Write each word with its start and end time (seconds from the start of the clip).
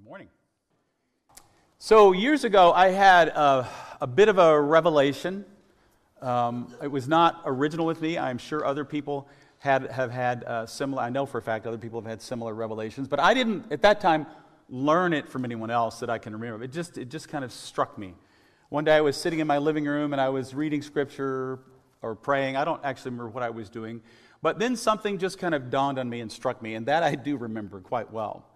Good 0.00 0.08
morning. 0.08 0.28
So, 1.78 2.12
years 2.12 2.44
ago, 2.44 2.72
I 2.72 2.88
had 2.88 3.28
a, 3.28 3.68
a 4.00 4.06
bit 4.06 4.30
of 4.30 4.38
a 4.38 4.58
revelation. 4.58 5.44
Um, 6.22 6.74
it 6.82 6.90
was 6.90 7.06
not 7.06 7.42
original 7.44 7.84
with 7.84 8.00
me. 8.00 8.16
I'm 8.16 8.38
sure 8.38 8.64
other 8.64 8.86
people 8.86 9.28
had, 9.58 9.90
have 9.90 10.10
had 10.10 10.44
uh, 10.44 10.64
similar, 10.64 11.02
I 11.02 11.10
know 11.10 11.26
for 11.26 11.36
a 11.36 11.42
fact 11.42 11.66
other 11.66 11.76
people 11.76 12.00
have 12.00 12.08
had 12.08 12.22
similar 12.22 12.54
revelations, 12.54 13.08
but 13.08 13.20
I 13.20 13.34
didn't, 13.34 13.70
at 13.70 13.82
that 13.82 14.00
time, 14.00 14.26
learn 14.70 15.12
it 15.12 15.28
from 15.28 15.44
anyone 15.44 15.70
else 15.70 16.00
that 16.00 16.08
I 16.08 16.16
can 16.16 16.32
remember. 16.32 16.64
It 16.64 16.72
just, 16.72 16.96
it 16.96 17.10
just 17.10 17.28
kind 17.28 17.44
of 17.44 17.52
struck 17.52 17.98
me. 17.98 18.14
One 18.70 18.84
day 18.84 18.96
I 18.96 19.02
was 19.02 19.18
sitting 19.18 19.40
in 19.40 19.46
my 19.46 19.58
living 19.58 19.84
room 19.84 20.14
and 20.14 20.20
I 20.20 20.30
was 20.30 20.54
reading 20.54 20.80
scripture 20.80 21.58
or 22.00 22.14
praying. 22.14 22.56
I 22.56 22.64
don't 22.64 22.82
actually 22.84 23.10
remember 23.10 23.32
what 23.32 23.42
I 23.42 23.50
was 23.50 23.68
doing. 23.68 24.00
But 24.40 24.58
then 24.58 24.76
something 24.76 25.18
just 25.18 25.38
kind 25.38 25.54
of 25.54 25.68
dawned 25.68 25.98
on 25.98 26.08
me 26.08 26.20
and 26.20 26.32
struck 26.32 26.62
me, 26.62 26.74
and 26.74 26.86
that 26.86 27.02
I 27.02 27.16
do 27.16 27.36
remember 27.36 27.80
quite 27.80 28.10
well. 28.10 28.46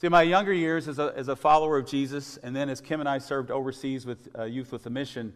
See, 0.00 0.08
my 0.08 0.22
younger 0.22 0.52
years 0.52 0.88
as 0.88 0.98
a, 0.98 1.12
as 1.16 1.28
a 1.28 1.36
follower 1.36 1.78
of 1.78 1.86
Jesus, 1.86 2.36
and 2.42 2.54
then 2.54 2.68
as 2.68 2.80
Kim 2.80 3.00
and 3.00 3.08
I 3.08 3.18
served 3.18 3.50
overseas 3.50 4.04
with 4.04 4.28
uh, 4.38 4.44
Youth 4.44 4.72
with 4.72 4.84
a 4.86 4.90
Mission, 4.90 5.32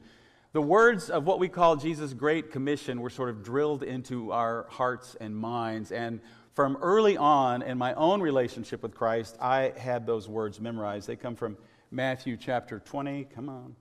the 0.52 0.62
words 0.62 1.10
of 1.10 1.24
what 1.24 1.38
we 1.38 1.48
call 1.48 1.76
Jesus' 1.76 2.12
Great 2.12 2.50
Commission 2.50 3.00
were 3.00 3.10
sort 3.10 3.28
of 3.28 3.42
drilled 3.42 3.82
into 3.82 4.32
our 4.32 4.66
hearts 4.70 5.16
and 5.20 5.36
minds. 5.36 5.92
And 5.92 6.20
from 6.54 6.76
early 6.76 7.16
on 7.16 7.62
in 7.62 7.78
my 7.78 7.94
own 7.94 8.20
relationship 8.20 8.82
with 8.82 8.94
Christ, 8.94 9.36
I 9.40 9.72
had 9.76 10.06
those 10.06 10.28
words 10.28 10.60
memorized. 10.60 11.06
They 11.06 11.16
come 11.16 11.36
from 11.36 11.56
Matthew 11.90 12.36
chapter 12.36 12.80
20. 12.80 13.24
Come 13.34 13.48
on. 13.48 13.76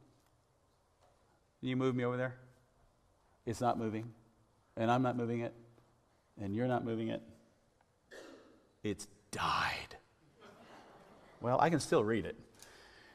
Can 1.59 1.69
you 1.69 1.75
move 1.75 1.95
me 1.95 2.05
over 2.05 2.17
there? 2.17 2.35
It's 3.45 3.61
not 3.61 3.79
moving, 3.79 4.11
and 4.75 4.91
I'm 4.91 5.01
not 5.01 5.15
moving 5.15 5.39
it 5.39 5.53
and 6.41 6.55
you're 6.55 6.67
not 6.67 6.85
moving 6.85 7.09
it, 7.09 7.21
it's 8.83 9.07
died. 9.31 9.97
Well, 11.41 11.57
I 11.59 11.69
can 11.69 11.79
still 11.79 12.03
read 12.03 12.25
it. 12.25 12.35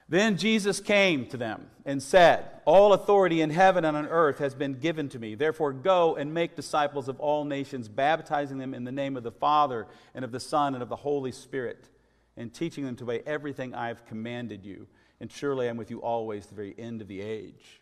Then 0.08 0.36
Jesus 0.36 0.78
came 0.78 1.26
to 1.28 1.38
them 1.38 1.68
and 1.86 2.02
said, 2.02 2.45
All 2.66 2.92
authority 2.92 3.40
in 3.40 3.48
heaven 3.48 3.84
and 3.84 3.96
on 3.96 4.06
earth 4.06 4.40
has 4.40 4.54
been 4.54 4.74
given 4.74 5.09
to 5.09 5.18
me. 5.18 5.34
Therefore, 5.34 5.73
go 5.73 6.16
and 6.16 6.34
make 6.34 6.54
disciples 6.54 7.09
of 7.09 7.18
all 7.18 7.46
nations, 7.46 7.88
baptizing 7.88 8.59
them 8.59 8.74
in 8.74 8.84
the 8.84 8.92
name 8.92 9.16
of 9.16 9.23
the 9.23 9.32
Father 9.32 9.87
and 10.14 10.23
of 10.23 10.30
the 10.30 10.38
Son 10.38 10.74
and 10.74 10.82
of 10.82 10.90
the 10.90 10.96
Holy 10.96 11.32
Spirit, 11.32 11.88
and 12.37 12.52
teaching 12.52 12.84
them 12.84 12.95
to 12.96 13.04
obey 13.04 13.23
everything 13.24 13.74
I 13.74 13.88
have 13.88 14.04
commanded 14.04 14.66
you. 14.66 14.86
And 15.20 15.32
surely 15.32 15.66
I'm 15.66 15.79
with 15.79 15.90
you 15.90 16.01
always 16.02 16.45
to 16.45 16.51
the 16.51 16.57
very 16.57 16.74
end 16.76 17.01
of 17.01 17.09
the 17.09 17.23
age. 17.23 17.80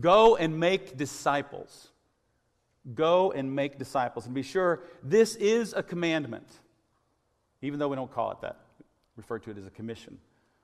Go 0.00 0.34
and 0.34 0.58
make 0.58 0.96
disciples. 0.96 1.90
Go 2.94 3.30
and 3.30 3.54
make 3.54 3.78
disciples. 3.78 4.26
And 4.26 4.34
be 4.34 4.42
sure 4.42 4.82
this 5.04 5.36
is 5.36 5.72
a 5.72 5.84
commandment, 5.84 6.48
even 7.62 7.78
though 7.78 7.88
we 7.88 7.96
don't 7.96 8.10
call 8.10 8.32
it 8.32 8.40
that, 8.40 8.58
refer 9.16 9.38
to 9.40 9.50
it 9.50 9.58
as 9.58 9.66
a 9.66 9.70
commission. 9.70 10.18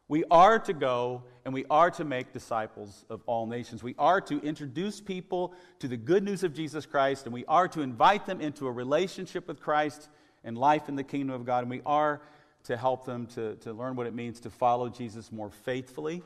We 0.09 0.25
are 0.31 0.59
to 0.59 0.73
go 0.73 1.23
and 1.45 1.55
we 1.55 1.65
are 1.71 1.91
to 1.93 2.05
make 2.05 2.33
disciples 2.33 3.05
of 3.09 3.23
all 3.27 3.47
nations. 3.47 3.83
We 3.83 3.95
are 3.99 4.21
to 4.23 4.41
introduce 4.43 5.01
people 5.01 5.55
to 5.79 5.89
the 5.89 5.97
good 5.97 6.23
news 6.23 6.45
of 6.45 6.53
Jesus 6.53 6.85
Christ, 6.85 7.25
and 7.25 7.33
we 7.33 7.47
are 7.47 7.67
to 7.69 7.81
invite 7.81 8.27
them 8.27 8.41
into 8.41 8.67
a 8.67 8.73
relationship 8.73 9.49
with 9.49 9.61
Christ 9.61 10.09
and 10.45 10.59
life 10.59 10.89
in 10.89 10.97
the 10.97 11.05
kingdom 11.05 11.35
of 11.35 11.47
God. 11.47 11.61
And 11.61 11.71
we 11.71 11.83
are 11.87 12.21
to 12.65 12.77
help 12.77 13.05
them 13.05 13.27
to, 13.29 13.57
to 13.57 13.73
learn 13.73 13.97
what 13.97 14.07
it 14.07 14.15
means 14.15 14.41
to 14.41 14.51
follow 14.51 14.89
Jesus 14.89 15.33
more 15.33 15.51
faithfully, 15.51 16.23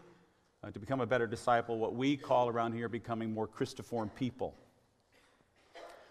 uh, 0.64 0.70
to 0.70 0.78
become 0.78 1.00
a 1.00 1.06
better 1.06 1.26
disciple, 1.26 1.78
what 1.78 1.94
we 1.94 2.16
call 2.16 2.48
around 2.48 2.72
here 2.72 2.88
becoming 2.88 3.32
more 3.32 3.46
Christiform 3.46 4.10
people. 4.10 4.54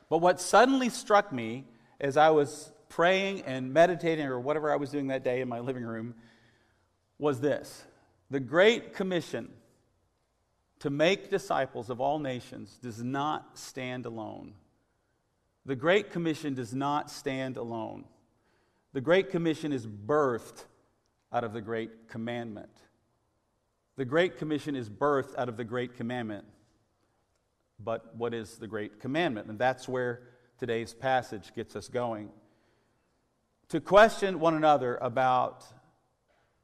But 0.09 0.19
what 0.19 0.39
suddenly 0.39 0.89
struck 0.89 1.33
me 1.33 1.65
as 1.99 2.15
I 2.15 2.29
was 2.29 2.71
praying 2.95 3.41
and 3.41 3.73
meditating 3.73 4.25
or 4.25 4.39
whatever 4.39 4.71
I 4.71 4.77
was 4.77 4.89
doing 4.89 5.07
that 5.07 5.21
day 5.21 5.41
in 5.41 5.49
my 5.49 5.59
living 5.59 5.83
room 5.83 6.15
was 7.19 7.41
this 7.41 7.83
the 8.29 8.39
Great 8.39 8.93
Commission 8.93 9.49
to 10.79 10.89
make 10.89 11.29
disciples 11.29 11.89
of 11.89 11.99
all 11.99 12.19
nations 12.19 12.79
does 12.81 13.03
not 13.03 13.57
stand 13.57 14.05
alone. 14.05 14.53
The 15.65 15.75
Great 15.75 16.11
Commission 16.11 16.53
does 16.53 16.73
not 16.73 17.11
stand 17.11 17.57
alone. 17.57 18.05
The 18.93 19.01
Great 19.01 19.29
Commission 19.29 19.73
is 19.73 19.85
birthed 19.85 20.63
out 21.33 21.43
of 21.43 21.51
the 21.51 21.61
Great 21.61 22.07
Commandment. 22.07 22.71
The 23.97 24.05
Great 24.05 24.37
Commission 24.37 24.75
is 24.75 24.89
birthed 24.89 25.37
out 25.37 25.49
of 25.49 25.57
the 25.57 25.65
Great 25.65 25.95
Commandment 25.97 26.45
but 27.77 28.15
what 28.15 28.33
is 28.33 28.55
the 28.55 28.67
great 28.67 28.99
commandment? 28.99 29.47
And 29.47 29.59
that's 29.59 29.87
where 29.87 30.21
today's 30.57 30.93
passage 30.93 31.53
gets 31.55 31.75
us 31.75 31.89
going. 31.89 32.29
To 33.69 33.79
question 33.79 34.39
one 34.39 34.53
another 34.53 34.97
about 35.01 35.65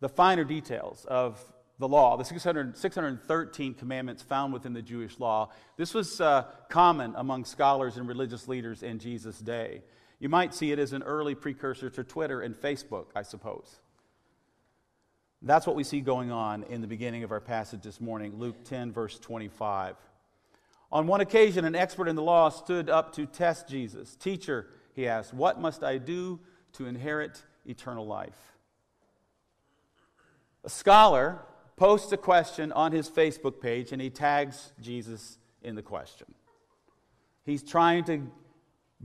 the 0.02 0.10
finer 0.10 0.44
details 0.44 1.06
of 1.06 1.42
the 1.80 1.88
law, 1.88 2.16
the 2.16 2.24
600, 2.24 2.78
613 2.78 3.74
commandments 3.74 4.22
found 4.22 4.54
within 4.54 4.74
the 4.74 4.84
Jewish 4.84 5.20
law. 5.20 5.50
This 5.78 5.96
was 5.96 6.22
uh, 6.22 6.44
common 6.70 7.16
among 7.16 7.46
scholars 7.46 7.98
and 7.98 8.08
religious 8.08 8.48
leaders 8.48 8.84
in 8.84 9.00
Jesus' 9.00 9.40
day. 9.40 9.82
You 10.20 10.30
might 10.30 10.54
see 10.54 10.72
it 10.72 10.78
as 10.78 10.94
an 10.94 11.02
early 11.02 11.34
precursor 11.34 11.90
to 11.90 12.04
Twitter 12.04 12.42
and 12.42 12.56
Facebook, 12.56 13.08
I 13.16 13.24
suppose. 13.24 13.80
That's 15.42 15.66
what 15.66 15.76
we 15.76 15.84
see 15.84 16.02
going 16.02 16.32
on 16.32 16.64
in 16.66 16.82
the 16.82 16.88
beginning 16.88 17.24
of 17.24 17.32
our 17.32 17.40
passage 17.40 17.82
this 17.82 18.00
morning, 18.00 18.38
Luke 18.38 18.64
10, 18.64 18.92
verse 18.92 19.18
25. 19.18 19.96
On 20.92 21.08
one 21.08 21.22
occasion, 21.22 21.66
an 21.66 21.74
expert 21.74 22.08
in 22.08 22.16
the 22.16 22.22
law 22.22 22.50
stood 22.50 22.92
up 22.92 23.16
to 23.16 23.26
test 23.26 23.68
Jesus. 23.68 24.16
Teacher, 24.16 24.68
he 24.94 25.08
asked, 25.08 25.34
what 25.34 25.60
must 25.60 25.84
I 25.84 25.98
do 25.98 26.40
to 26.74 26.86
inherit 26.86 27.42
eternal 27.66 28.06
life? 28.06 28.56
A 30.64 30.70
scholar 30.70 31.40
posts 31.76 32.12
a 32.12 32.18
question 32.18 32.72
on 32.72 32.92
his 32.92 33.10
Facebook 33.10 33.60
page 33.60 33.92
and 33.92 34.02
he 34.02 34.10
tags 34.10 34.72
Jesus 34.80 35.38
in 35.64 35.76
the 35.76 35.82
question. 35.82 36.28
He's 37.44 37.64
trying 37.64 38.04
to 38.06 38.28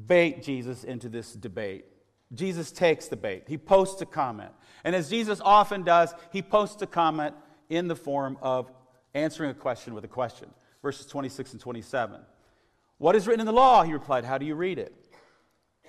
bait 0.07 0.43
Jesus 0.43 0.85
into 0.85 1.09
this 1.09 1.33
debate. 1.33 1.87
Jesus 2.35 2.73
takes 2.73 3.09
the 3.09 3.17
bait. 3.17 3.45
He 3.47 3.57
posts 3.57 4.03
a 4.03 4.07
comment. 4.07 4.53
And 4.85 4.95
as 4.95 5.09
Jesus 5.09 5.41
often 5.43 5.85
does, 5.85 6.15
he 6.33 6.43
posts 6.43 6.83
a 6.83 6.87
comment 6.87 7.35
in 7.71 7.89
the 7.89 7.97
form 7.97 8.37
of 8.43 8.71
answering 9.15 9.51
a 9.51 9.55
question 9.55 9.95
with 9.95 10.05
a 10.05 10.09
question 10.09 10.51
verses 10.83 11.07
26 11.07 11.53
and 11.53 11.61
27. 11.61 12.21
What 12.99 13.17
is 13.17 13.27
written 13.27 13.41
in 13.41 13.47
the 13.47 13.53
law? 13.53 13.83
He 13.83 13.93
replied, 13.93 14.25
How 14.25 14.39
do 14.39 14.47
you 14.47 14.55
read 14.55 14.79
it? 14.79 14.95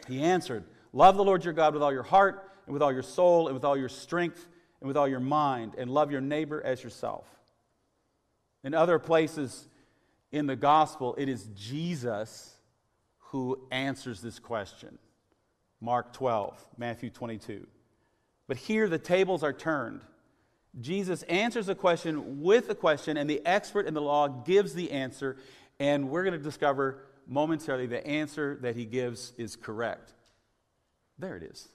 He 0.07 0.23
answered, 0.23 0.63
Love 0.97 1.15
the 1.15 1.23
Lord 1.23 1.45
your 1.45 1.53
God 1.53 1.75
with 1.75 1.83
all 1.83 1.93
your 1.93 2.01
heart, 2.01 2.49
and 2.65 2.73
with 2.73 2.81
all 2.81 2.91
your 2.91 3.03
soul, 3.03 3.47
and 3.47 3.53
with 3.53 3.63
all 3.63 3.77
your 3.77 3.87
strength, 3.87 4.47
and 4.81 4.87
with 4.87 4.97
all 4.97 5.07
your 5.07 5.19
mind, 5.19 5.75
and 5.77 5.91
love 5.91 6.11
your 6.11 6.21
neighbor 6.21 6.59
as 6.65 6.83
yourself. 6.83 7.27
In 8.63 8.73
other 8.73 8.97
places 8.97 9.67
in 10.31 10.47
the 10.47 10.55
gospel, 10.55 11.13
it 11.19 11.29
is 11.29 11.49
Jesus 11.53 12.51
who 13.19 13.59
answers 13.69 14.21
this 14.21 14.39
question. 14.39 14.97
Mark 15.79 16.13
12, 16.13 16.59
Matthew 16.79 17.11
22. 17.11 17.67
But 18.47 18.57
here 18.57 18.89
the 18.89 18.97
tables 18.97 19.43
are 19.43 19.53
turned. 19.53 20.01
Jesus 20.81 21.21
answers 21.23 21.67
the 21.67 21.75
question 21.75 22.41
with 22.41 22.71
a 22.71 22.75
question, 22.75 23.17
and 23.17 23.29
the 23.29 23.45
expert 23.45 23.85
in 23.85 23.93
the 23.93 24.01
law 24.01 24.27
gives 24.27 24.73
the 24.73 24.89
answer, 24.89 25.37
and 25.79 26.09
we're 26.09 26.23
going 26.23 26.33
to 26.33 26.43
discover 26.43 27.03
momentarily 27.27 27.85
the 27.85 28.03
answer 28.07 28.57
that 28.63 28.75
he 28.75 28.85
gives 28.85 29.33
is 29.37 29.55
correct. 29.55 30.15
There 31.19 31.35
it 31.35 31.43
is. 31.43 31.67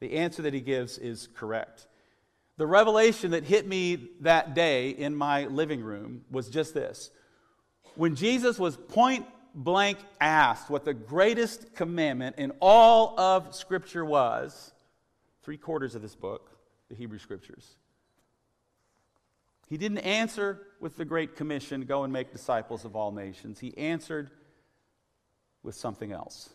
The 0.00 0.14
answer 0.14 0.42
that 0.42 0.54
he 0.54 0.60
gives 0.60 0.98
is 0.98 1.28
correct. 1.34 1.86
The 2.56 2.66
revelation 2.66 3.30
that 3.30 3.44
hit 3.44 3.66
me 3.66 4.10
that 4.20 4.54
day 4.54 4.90
in 4.90 5.14
my 5.14 5.46
living 5.46 5.80
room 5.80 6.24
was 6.30 6.48
just 6.48 6.74
this. 6.74 7.10
When 7.94 8.14
Jesus 8.14 8.58
was 8.58 8.76
point 8.76 9.26
blank 9.54 9.98
asked 10.20 10.70
what 10.70 10.84
the 10.84 10.94
greatest 10.94 11.74
commandment 11.74 12.36
in 12.38 12.52
all 12.60 13.18
of 13.18 13.54
Scripture 13.54 14.04
was, 14.04 14.72
three 15.42 15.56
quarters 15.56 15.94
of 15.94 16.02
this 16.02 16.14
book, 16.14 16.50
the 16.88 16.94
Hebrew 16.94 17.18
Scriptures, 17.18 17.76
he 19.68 19.78
didn't 19.78 19.98
answer 19.98 20.66
with 20.80 20.96
the 20.96 21.04
Great 21.04 21.36
Commission 21.36 21.82
go 21.82 22.04
and 22.04 22.12
make 22.12 22.32
disciples 22.32 22.84
of 22.84 22.94
all 22.94 23.12
nations. 23.12 23.58
He 23.58 23.76
answered 23.78 24.30
with 25.62 25.74
something 25.74 26.12
else. 26.12 26.50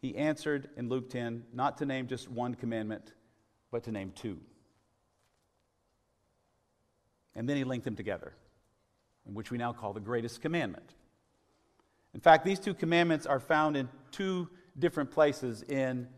He 0.00 0.16
answered 0.16 0.70
in 0.76 0.88
Luke 0.88 1.10
10 1.10 1.44
not 1.52 1.78
to 1.78 1.86
name 1.86 2.06
just 2.06 2.30
one 2.30 2.54
commandment, 2.54 3.12
but 3.70 3.82
to 3.84 3.92
name 3.92 4.12
two. 4.14 4.38
And 7.34 7.48
then 7.48 7.56
he 7.56 7.64
linked 7.64 7.84
them 7.84 7.96
together, 7.96 8.32
which 9.24 9.50
we 9.50 9.58
now 9.58 9.72
call 9.72 9.92
the 9.92 10.00
greatest 10.00 10.40
commandment. 10.40 10.94
In 12.14 12.20
fact, 12.20 12.44
these 12.44 12.58
two 12.58 12.74
commandments 12.74 13.26
are 13.26 13.40
found 13.40 13.76
in 13.76 13.88
two 14.10 14.48
different 14.78 15.10
places 15.10 15.62
in 15.62 16.08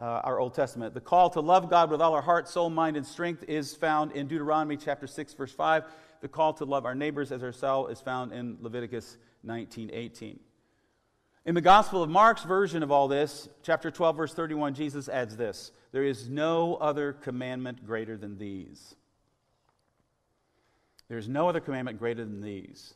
uh, 0.00 0.04
our 0.24 0.38
Old 0.38 0.54
Testament. 0.54 0.94
The 0.94 1.00
call 1.00 1.30
to 1.30 1.40
love 1.40 1.68
God 1.68 1.90
with 1.90 2.00
all 2.00 2.14
our 2.14 2.22
heart, 2.22 2.48
soul, 2.48 2.70
mind, 2.70 2.96
and 2.96 3.06
strength 3.06 3.44
is 3.48 3.74
found 3.74 4.12
in 4.12 4.26
Deuteronomy 4.26 4.76
chapter 4.76 5.06
6, 5.06 5.34
verse 5.34 5.52
5. 5.52 5.84
The 6.20 6.28
call 6.28 6.54
to 6.54 6.64
love 6.64 6.86
our 6.86 6.94
neighbors 6.94 7.32
as 7.32 7.42
ourselves 7.42 7.92
is 7.92 8.00
found 8.00 8.32
in 8.32 8.56
Leviticus 8.60 9.18
19, 9.42 9.90
18. 9.92 10.40
In 11.46 11.54
the 11.54 11.60
Gospel 11.60 12.02
of 12.02 12.10
Mark's 12.10 12.42
version 12.42 12.82
of 12.82 12.90
all 12.90 13.08
this, 13.08 13.48
chapter 13.62 13.90
12, 13.90 14.16
verse 14.16 14.34
31, 14.34 14.74
Jesus 14.74 15.08
adds 15.08 15.36
this 15.36 15.72
There 15.92 16.04
is 16.04 16.28
no 16.28 16.76
other 16.76 17.12
commandment 17.12 17.86
greater 17.86 18.16
than 18.16 18.38
these. 18.38 18.94
There 21.08 21.18
is 21.18 21.28
no 21.28 21.48
other 21.48 21.60
commandment 21.60 21.98
greater 21.98 22.24
than 22.24 22.40
these. 22.40 22.94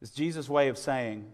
It's 0.00 0.10
Jesus' 0.10 0.48
way 0.48 0.68
of 0.68 0.78
saying 0.78 1.26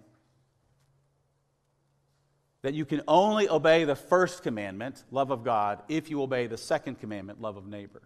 that 2.63 2.75
you 2.75 2.85
can 2.85 3.03
only 3.07 3.49
obey 3.49 3.85
the 3.85 3.95
first 3.95 4.43
commandment, 4.43 5.05
love 5.13 5.31
of 5.31 5.45
God, 5.45 5.83
if 5.89 6.11
you 6.11 6.21
obey 6.21 6.49
the 6.49 6.59
second 6.59 6.99
commandment, 6.99 7.41
love 7.41 7.57
of 7.57 7.67
neighbor. 7.67 8.03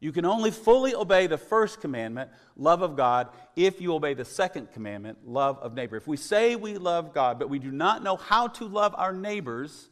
You 0.00 0.12
can 0.12 0.24
only 0.24 0.50
fully 0.50 0.94
obey 0.94 1.26
the 1.26 1.36
first 1.36 1.80
commandment, 1.80 2.30
love 2.56 2.80
of 2.80 2.96
God, 2.96 3.28
if 3.54 3.82
you 3.82 3.94
obey 3.94 4.14
the 4.14 4.24
second 4.24 4.72
commandment, 4.72 5.18
love 5.26 5.58
of 5.58 5.74
neighbor. 5.74 5.96
If 5.96 6.06
we 6.06 6.16
say 6.16 6.56
we 6.56 6.78
love 6.78 7.12
God, 7.12 7.38
but 7.38 7.50
we 7.50 7.58
do 7.58 7.70
not 7.70 8.02
know 8.02 8.16
how 8.16 8.48
to 8.48 8.64
love 8.64 8.94
our 8.96 9.12
neighbors, 9.12 9.90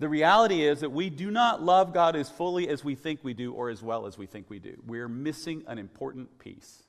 the 0.00 0.08
reality 0.08 0.64
is 0.64 0.80
that 0.80 0.90
we 0.90 1.10
do 1.10 1.30
not 1.30 1.62
love 1.62 1.94
God 1.94 2.16
as 2.16 2.28
fully 2.28 2.68
as 2.68 2.82
we 2.82 2.96
think 2.96 3.20
we 3.22 3.34
do 3.34 3.52
or 3.52 3.70
as 3.70 3.84
well 3.84 4.04
as 4.04 4.18
we 4.18 4.26
think 4.26 4.50
we 4.50 4.58
do. 4.58 4.82
We're 4.84 5.08
missing 5.08 5.62
an 5.68 5.78
important 5.78 6.40
piece. 6.40 6.82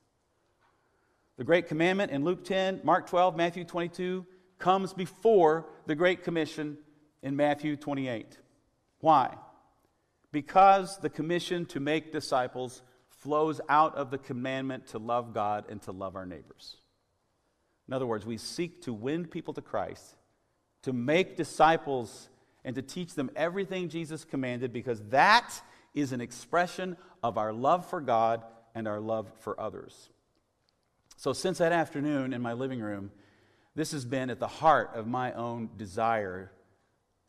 The 1.38 1.44
Great 1.44 1.68
Commandment 1.68 2.12
in 2.12 2.24
Luke 2.24 2.44
10, 2.44 2.81
Mark 2.84 3.07
12, 3.07 3.36
Matthew 3.36 3.66
22 3.66 4.25
comes 4.57 4.94
before 4.94 5.68
the 5.86 5.94
Great 5.94 6.24
Commission 6.24 6.78
in 7.22 7.36
Matthew 7.36 7.75
28. 7.75 8.39
Why? 9.00 9.36
Because 10.34 10.98
the 10.98 11.10
commission 11.10 11.66
to 11.68 11.80
make 11.80 12.12
disciples 12.12 12.82
flows 13.08 13.62
out 13.70 13.96
of 13.96 14.10
the 14.10 14.18
commandment 14.18 14.88
to 14.88 14.98
love 14.98 15.32
God 15.32 15.66
and 15.70 15.80
to 15.84 15.92
love 15.92 16.16
our 16.16 16.26
neighbors. 16.26 16.78
In 17.88 17.94
other 17.94 18.08
words, 18.08 18.26
we 18.26 18.38
seek 18.38 18.82
to 18.82 18.94
win 18.94 19.28
people 19.28 19.54
to 19.54 19.62
Christ, 19.62 20.16
to 20.82 20.92
make 20.92 21.38
disciples, 21.38 22.30
and 22.66 22.76
to 22.76 22.82
teach 22.82 23.14
them 23.14 23.30
everything 23.36 23.90
Jesus 23.90 24.26
commanded 24.26 24.74
because 24.74 25.02
that 25.10 25.54
is 25.94 26.12
an 26.12 26.20
expression 26.20 26.98
of 27.22 27.38
our 27.38 27.54
love 27.54 27.88
for 27.88 28.02
God 28.02 28.44
and 28.74 28.88
our 28.88 29.00
love 29.00 29.32
for 29.40 29.60
others. 29.62 30.10
So, 31.16 31.32
since 31.32 31.60
that 31.60 31.72
afternoon 31.72 32.34
in 32.34 32.42
my 32.42 32.54
living 32.54 32.80
room, 32.80 33.12
this 33.76 33.92
has 33.92 34.04
been 34.04 34.32
at 34.32 34.40
the 34.40 34.48
heart 34.48 34.92
of 34.96 35.06
my 35.06 35.32
own 35.34 35.70
desire 35.78 36.52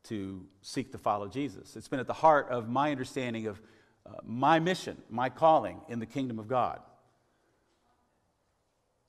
to 0.04 0.44
seek 0.62 0.92
to 0.92 0.98
follow 0.98 1.28
Jesus. 1.28 1.76
It's 1.76 1.88
been 1.88 2.00
at 2.00 2.06
the 2.06 2.12
heart 2.12 2.48
of 2.50 2.68
my 2.68 2.90
understanding 2.90 3.46
of 3.46 3.60
uh, 4.06 4.12
my 4.22 4.58
mission, 4.58 4.96
my 5.08 5.30
calling 5.30 5.80
in 5.88 5.98
the 5.98 6.06
kingdom 6.06 6.38
of 6.38 6.48
God 6.48 6.80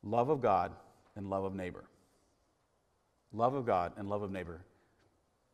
love 0.06 0.30
of 0.30 0.40
God 0.40 0.72
and 1.16 1.30
love 1.30 1.44
of 1.44 1.56
neighbor. 1.56 1.84
Love 3.34 3.56
of 3.56 3.66
God 3.66 3.92
and 3.98 4.08
love 4.08 4.22
of 4.22 4.32
neighbor. 4.32 4.62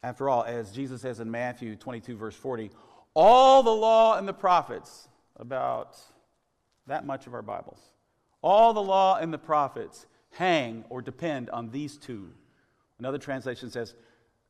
After 0.04 0.30
all, 0.30 0.44
as 0.44 0.72
Jesus 0.72 1.02
says 1.02 1.20
in 1.20 1.32
Matthew 1.32 1.76
22, 1.76 2.18
verse 2.18 2.36
40, 2.36 2.70
all 3.14 3.64
the 3.64 3.72
law 3.72 4.18
and 4.18 4.28
the 4.28 4.34
prophets, 4.34 5.08
about 5.38 5.98
that 6.88 7.06
much 7.06 7.28
of 7.28 7.34
our 7.34 7.42
Bibles, 7.42 7.80
all 8.42 8.74
the 8.74 8.82
law 8.82 9.18
and 9.18 9.34
the 9.34 9.38
prophets 9.38 10.06
hang 10.32 10.86
or 10.90 11.02
depend 11.02 11.50
on 11.50 11.70
these 11.70 11.98
two. 11.98 12.32
Another 13.00 13.18
translation 13.18 13.70
says, 13.70 13.96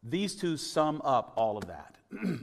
these 0.03 0.35
two 0.35 0.57
sum 0.57 1.01
up 1.03 1.33
all 1.35 1.57
of 1.57 1.67
that. 1.67 1.95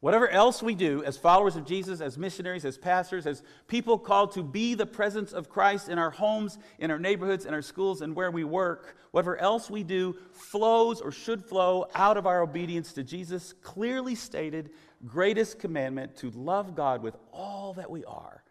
Whatever 0.00 0.28
else 0.28 0.62
we 0.62 0.76
do 0.76 1.02
as 1.02 1.16
followers 1.16 1.56
of 1.56 1.64
Jesus, 1.64 2.00
as 2.00 2.16
missionaries, 2.16 2.64
as 2.64 2.78
pastors, 2.78 3.26
as 3.26 3.42
people 3.66 3.98
called 3.98 4.30
to 4.32 4.44
be 4.44 4.74
the 4.74 4.86
presence 4.86 5.32
of 5.32 5.48
Christ 5.48 5.88
in 5.88 5.98
our 5.98 6.10
homes, 6.10 6.56
in 6.78 6.92
our 6.92 7.00
neighborhoods, 7.00 7.46
in 7.46 7.52
our 7.52 7.62
schools, 7.62 8.00
and 8.00 8.14
where 8.14 8.30
we 8.30 8.44
work, 8.44 8.96
whatever 9.10 9.36
else 9.38 9.68
we 9.68 9.82
do 9.82 10.14
flows 10.30 11.00
or 11.00 11.10
should 11.10 11.44
flow 11.44 11.88
out 11.96 12.16
of 12.16 12.28
our 12.28 12.42
obedience 12.42 12.92
to 12.92 13.02
Jesus' 13.02 13.52
clearly 13.60 14.14
stated 14.14 14.70
greatest 15.04 15.58
commandment 15.58 16.16
to 16.18 16.30
love 16.30 16.76
God 16.76 17.02
with 17.02 17.16
all 17.32 17.74
that 17.74 17.90
we 17.90 18.04
are 18.04 18.44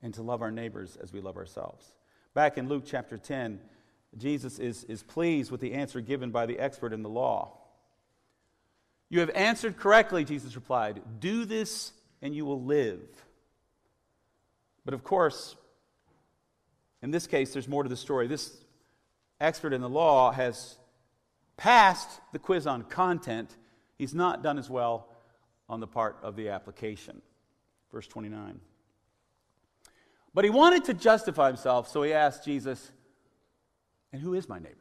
and 0.00 0.14
to 0.14 0.22
love 0.22 0.42
our 0.42 0.52
neighbors 0.52 0.96
as 1.02 1.12
we 1.12 1.20
love 1.20 1.36
ourselves. 1.36 1.96
Back 2.34 2.56
in 2.56 2.68
Luke 2.68 2.84
chapter 2.86 3.18
10, 3.18 3.58
Jesus 4.18 4.58
is, 4.58 4.84
is 4.84 5.02
pleased 5.02 5.50
with 5.50 5.60
the 5.60 5.74
answer 5.74 6.00
given 6.00 6.30
by 6.30 6.46
the 6.46 6.58
expert 6.58 6.92
in 6.92 7.02
the 7.02 7.08
law. 7.08 7.58
You 9.08 9.20
have 9.20 9.30
answered 9.30 9.76
correctly, 9.76 10.24
Jesus 10.24 10.54
replied. 10.54 11.00
Do 11.20 11.44
this 11.44 11.92
and 12.20 12.34
you 12.34 12.44
will 12.44 12.62
live. 12.62 13.00
But 14.84 14.94
of 14.94 15.04
course, 15.04 15.56
in 17.02 17.10
this 17.10 17.26
case, 17.26 17.52
there's 17.52 17.68
more 17.68 17.82
to 17.82 17.88
the 17.88 17.96
story. 17.96 18.26
This 18.26 18.56
expert 19.40 19.72
in 19.72 19.80
the 19.80 19.88
law 19.88 20.32
has 20.32 20.76
passed 21.56 22.08
the 22.32 22.38
quiz 22.38 22.66
on 22.66 22.82
content, 22.82 23.54
he's 23.98 24.14
not 24.14 24.42
done 24.42 24.58
as 24.58 24.70
well 24.70 25.08
on 25.68 25.80
the 25.80 25.86
part 25.86 26.16
of 26.22 26.36
the 26.36 26.48
application. 26.48 27.20
Verse 27.92 28.06
29. 28.06 28.60
But 30.34 30.44
he 30.44 30.50
wanted 30.50 30.84
to 30.84 30.94
justify 30.94 31.48
himself, 31.48 31.88
so 31.88 32.02
he 32.02 32.12
asked 32.12 32.44
Jesus, 32.44 32.92
and 34.12 34.22
who 34.22 34.34
is 34.34 34.48
my 34.48 34.58
neighbor? 34.58 34.74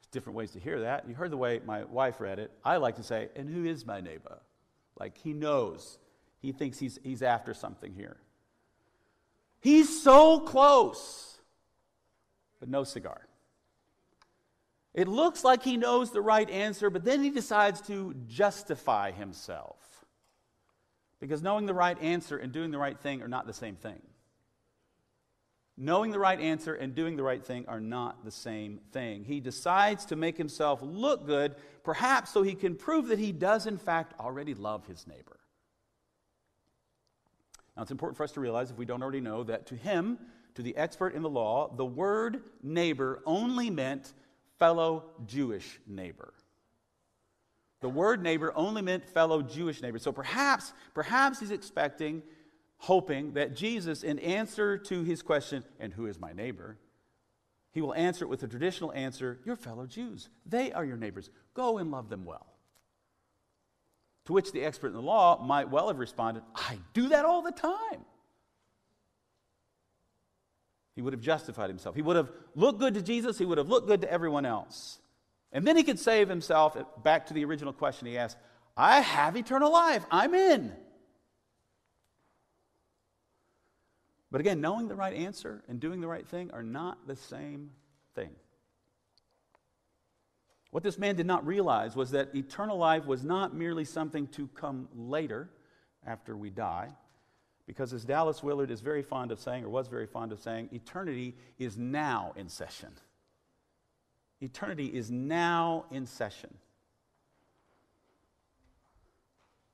There's 0.00 0.10
different 0.12 0.36
ways 0.36 0.52
to 0.52 0.60
hear 0.60 0.80
that. 0.80 1.08
You 1.08 1.14
heard 1.14 1.30
the 1.30 1.36
way 1.36 1.60
my 1.64 1.84
wife 1.84 2.20
read 2.20 2.38
it. 2.38 2.50
I 2.64 2.76
like 2.76 2.96
to 2.96 3.02
say, 3.02 3.28
and 3.36 3.48
who 3.48 3.64
is 3.64 3.86
my 3.86 4.00
neighbor? 4.00 4.40
Like 4.98 5.18
he 5.18 5.32
knows. 5.32 5.98
He 6.40 6.52
thinks 6.52 6.78
he's, 6.78 6.98
he's 7.02 7.22
after 7.22 7.54
something 7.54 7.94
here. 7.94 8.16
He's 9.60 10.02
so 10.02 10.40
close, 10.40 11.38
but 12.58 12.68
no 12.68 12.82
cigar. 12.84 13.28
It 14.92 15.08
looks 15.08 15.44
like 15.44 15.62
he 15.62 15.76
knows 15.76 16.10
the 16.10 16.20
right 16.20 16.48
answer, 16.50 16.90
but 16.90 17.04
then 17.04 17.22
he 17.22 17.30
decides 17.30 17.80
to 17.82 18.14
justify 18.26 19.12
himself. 19.12 19.76
Because 21.20 21.42
knowing 21.42 21.66
the 21.66 21.74
right 21.74 22.00
answer 22.02 22.36
and 22.36 22.52
doing 22.52 22.72
the 22.72 22.78
right 22.78 22.98
thing 22.98 23.22
are 23.22 23.28
not 23.28 23.46
the 23.46 23.52
same 23.52 23.76
thing. 23.76 24.02
Knowing 25.76 26.10
the 26.10 26.18
right 26.18 26.38
answer 26.38 26.74
and 26.74 26.94
doing 26.94 27.16
the 27.16 27.22
right 27.22 27.44
thing 27.44 27.64
are 27.66 27.80
not 27.80 28.24
the 28.24 28.30
same 28.30 28.78
thing. 28.92 29.24
He 29.24 29.40
decides 29.40 30.04
to 30.06 30.16
make 30.16 30.36
himself 30.36 30.80
look 30.82 31.26
good, 31.26 31.56
perhaps 31.82 32.30
so 32.30 32.42
he 32.42 32.54
can 32.54 32.76
prove 32.76 33.08
that 33.08 33.18
he 33.18 33.32
does, 33.32 33.66
in 33.66 33.78
fact, 33.78 34.18
already 34.20 34.54
love 34.54 34.86
his 34.86 35.06
neighbor. 35.06 35.38
Now, 37.74 37.82
it's 37.82 37.90
important 37.90 38.18
for 38.18 38.24
us 38.24 38.32
to 38.32 38.40
realize, 38.40 38.70
if 38.70 38.76
we 38.76 38.84
don't 38.84 39.02
already 39.02 39.22
know, 39.22 39.44
that 39.44 39.66
to 39.68 39.76
him, 39.76 40.18
to 40.56 40.62
the 40.62 40.76
expert 40.76 41.14
in 41.14 41.22
the 41.22 41.30
law, 41.30 41.72
the 41.74 41.86
word 41.86 42.42
neighbor 42.62 43.22
only 43.24 43.70
meant 43.70 44.12
fellow 44.58 45.04
Jewish 45.26 45.80
neighbor. 45.86 46.34
The 47.80 47.88
word 47.88 48.22
neighbor 48.22 48.52
only 48.54 48.82
meant 48.82 49.04
fellow 49.06 49.40
Jewish 49.42 49.80
neighbor. 49.80 49.98
So 49.98 50.12
perhaps, 50.12 50.72
perhaps 50.94 51.40
he's 51.40 51.50
expecting 51.50 52.22
hoping 52.82 53.34
that 53.34 53.54
Jesus, 53.54 54.02
in 54.02 54.18
answer 54.18 54.76
to 54.76 55.04
his 55.04 55.22
question, 55.22 55.62
and 55.78 55.92
who 55.92 56.06
is 56.06 56.18
my 56.18 56.32
neighbor, 56.32 56.76
he 57.70 57.80
will 57.80 57.94
answer 57.94 58.24
it 58.24 58.28
with 58.28 58.40
the 58.40 58.48
traditional 58.48 58.92
answer, 58.92 59.38
your 59.44 59.54
fellow 59.54 59.86
Jews. 59.86 60.28
They 60.44 60.72
are 60.72 60.84
your 60.84 60.96
neighbors. 60.96 61.30
Go 61.54 61.78
and 61.78 61.92
love 61.92 62.08
them 62.08 62.24
well. 62.24 62.46
To 64.24 64.32
which 64.32 64.50
the 64.50 64.64
expert 64.64 64.88
in 64.88 64.94
the 64.94 65.00
law 65.00 65.40
might 65.44 65.70
well 65.70 65.86
have 65.86 66.00
responded, 66.00 66.42
I 66.56 66.80
do 66.92 67.10
that 67.10 67.24
all 67.24 67.40
the 67.40 67.52
time. 67.52 68.04
He 70.96 71.02
would 71.02 71.12
have 71.12 71.22
justified 71.22 71.70
himself. 71.70 71.94
He 71.94 72.02
would 72.02 72.16
have 72.16 72.32
looked 72.56 72.80
good 72.80 72.94
to 72.94 73.02
Jesus. 73.02 73.38
He 73.38 73.44
would 73.44 73.58
have 73.58 73.68
looked 73.68 73.86
good 73.86 74.00
to 74.00 74.10
everyone 74.10 74.44
else. 74.44 74.98
And 75.52 75.64
then 75.64 75.76
he 75.76 75.84
could 75.84 76.00
save 76.00 76.28
himself 76.28 76.76
back 77.04 77.26
to 77.26 77.34
the 77.34 77.44
original 77.44 77.72
question 77.72 78.08
he 78.08 78.18
asked 78.18 78.38
I 78.76 79.00
have 79.00 79.36
eternal 79.36 79.70
life. 79.70 80.04
I'm 80.10 80.34
in. 80.34 80.72
But 84.32 84.40
again, 84.40 84.62
knowing 84.62 84.88
the 84.88 84.94
right 84.94 85.14
answer 85.14 85.62
and 85.68 85.78
doing 85.78 86.00
the 86.00 86.08
right 86.08 86.26
thing 86.26 86.50
are 86.52 86.62
not 86.62 87.06
the 87.06 87.16
same 87.16 87.70
thing. 88.14 88.30
What 90.70 90.82
this 90.82 90.98
man 90.98 91.16
did 91.16 91.26
not 91.26 91.46
realize 91.46 91.94
was 91.94 92.12
that 92.12 92.34
eternal 92.34 92.78
life 92.78 93.04
was 93.04 93.22
not 93.22 93.54
merely 93.54 93.84
something 93.84 94.26
to 94.28 94.48
come 94.48 94.88
later 94.96 95.50
after 96.06 96.34
we 96.34 96.48
die, 96.48 96.88
because 97.66 97.92
as 97.92 98.06
Dallas 98.06 98.42
Willard 98.42 98.70
is 98.70 98.80
very 98.80 99.02
fond 99.02 99.32
of 99.32 99.38
saying, 99.38 99.64
or 99.64 99.68
was 99.68 99.88
very 99.88 100.06
fond 100.06 100.32
of 100.32 100.40
saying, 100.40 100.70
eternity 100.72 101.36
is 101.58 101.76
now 101.76 102.32
in 102.34 102.48
session. 102.48 102.88
Eternity 104.40 104.86
is 104.86 105.10
now 105.10 105.84
in 105.90 106.06
session. 106.06 106.54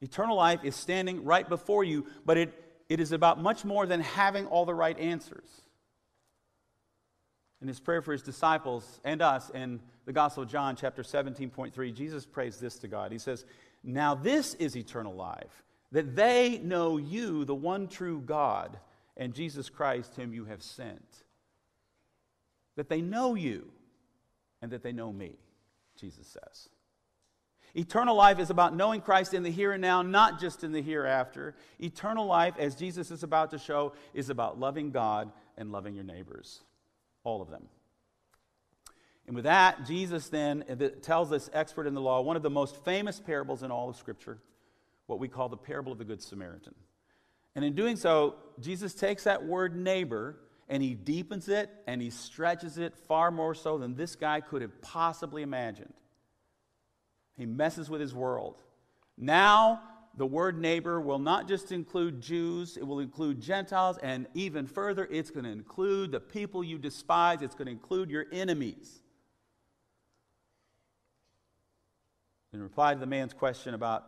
Eternal 0.00 0.36
life 0.36 0.64
is 0.64 0.74
standing 0.74 1.24
right 1.24 1.48
before 1.48 1.84
you, 1.84 2.06
but 2.26 2.36
it 2.36 2.52
it 2.88 3.00
is 3.00 3.12
about 3.12 3.40
much 3.42 3.64
more 3.64 3.86
than 3.86 4.00
having 4.00 4.46
all 4.46 4.64
the 4.64 4.74
right 4.74 4.98
answers. 4.98 5.48
In 7.60 7.68
his 7.68 7.80
prayer 7.80 8.02
for 8.02 8.12
his 8.12 8.22
disciples 8.22 9.00
and 9.04 9.20
us 9.20 9.50
in 9.50 9.80
the 10.06 10.12
Gospel 10.12 10.44
of 10.44 10.48
John, 10.48 10.76
chapter 10.76 11.02
17.3, 11.02 11.92
Jesus 11.92 12.24
prays 12.24 12.58
this 12.58 12.76
to 12.78 12.88
God. 12.88 13.10
He 13.12 13.18
says, 13.18 13.44
Now 13.82 14.14
this 14.14 14.54
is 14.54 14.76
eternal 14.76 15.14
life, 15.14 15.64
that 15.92 16.14
they 16.14 16.58
know 16.58 16.96
you, 16.98 17.44
the 17.44 17.54
one 17.54 17.88
true 17.88 18.22
God, 18.24 18.78
and 19.16 19.34
Jesus 19.34 19.68
Christ, 19.68 20.12
whom 20.16 20.32
you 20.32 20.44
have 20.44 20.62
sent. 20.62 21.24
that 22.76 22.88
they 22.88 23.02
know 23.02 23.34
you 23.34 23.72
and 24.62 24.70
that 24.70 24.84
they 24.84 24.92
know 24.92 25.12
me, 25.12 25.32
Jesus 25.98 26.28
says. 26.28 26.68
Eternal 27.78 28.16
life 28.16 28.40
is 28.40 28.50
about 28.50 28.74
knowing 28.74 29.00
Christ 29.00 29.34
in 29.34 29.44
the 29.44 29.50
here 29.50 29.72
and 29.72 29.80
now, 29.80 30.02
not 30.02 30.40
just 30.40 30.64
in 30.64 30.72
the 30.72 30.82
hereafter. 30.82 31.54
Eternal 31.78 32.26
life, 32.26 32.54
as 32.58 32.74
Jesus 32.74 33.12
is 33.12 33.22
about 33.22 33.52
to 33.52 33.58
show, 33.58 33.92
is 34.12 34.30
about 34.30 34.58
loving 34.58 34.90
God 34.90 35.30
and 35.56 35.70
loving 35.70 35.94
your 35.94 36.02
neighbors, 36.02 36.60
all 37.22 37.40
of 37.40 37.50
them. 37.50 37.68
And 39.28 39.36
with 39.36 39.44
that, 39.44 39.86
Jesus 39.86 40.28
then 40.28 40.64
uh, 40.68 40.88
tells 41.02 41.30
this 41.30 41.48
expert 41.52 41.86
in 41.86 41.94
the 41.94 42.00
law 42.00 42.20
one 42.20 42.34
of 42.34 42.42
the 42.42 42.50
most 42.50 42.82
famous 42.84 43.20
parables 43.20 43.62
in 43.62 43.70
all 43.70 43.88
of 43.88 43.96
Scripture, 43.96 44.38
what 45.06 45.20
we 45.20 45.28
call 45.28 45.48
the 45.48 45.56
parable 45.56 45.92
of 45.92 45.98
the 45.98 46.04
Good 46.04 46.20
Samaritan. 46.20 46.74
And 47.54 47.64
in 47.64 47.76
doing 47.76 47.94
so, 47.94 48.34
Jesus 48.58 48.92
takes 48.92 49.22
that 49.24 49.44
word 49.44 49.76
neighbor 49.76 50.40
and 50.68 50.82
he 50.82 50.94
deepens 50.94 51.48
it 51.48 51.70
and 51.86 52.02
he 52.02 52.10
stretches 52.10 52.76
it 52.76 52.96
far 53.06 53.30
more 53.30 53.54
so 53.54 53.78
than 53.78 53.94
this 53.94 54.16
guy 54.16 54.40
could 54.40 54.62
have 54.62 54.82
possibly 54.82 55.42
imagined. 55.42 55.94
He 57.38 57.46
messes 57.46 57.88
with 57.88 58.00
his 58.00 58.14
world. 58.14 58.56
Now, 59.16 59.80
the 60.16 60.26
word 60.26 60.58
neighbor 60.58 61.00
will 61.00 61.20
not 61.20 61.46
just 61.46 61.70
include 61.70 62.20
Jews, 62.20 62.76
it 62.76 62.84
will 62.84 62.98
include 62.98 63.40
Gentiles, 63.40 63.98
and 64.02 64.26
even 64.34 64.66
further, 64.66 65.06
it's 65.10 65.30
going 65.30 65.44
to 65.44 65.50
include 65.50 66.10
the 66.10 66.20
people 66.20 66.64
you 66.64 66.76
despise, 66.76 67.40
it's 67.40 67.54
going 67.54 67.66
to 67.66 67.72
include 67.72 68.10
your 68.10 68.26
enemies. 68.32 69.00
In 72.52 72.60
reply 72.60 72.94
to 72.94 73.00
the 73.00 73.06
man's 73.06 73.32
question 73.32 73.74
about 73.74 74.04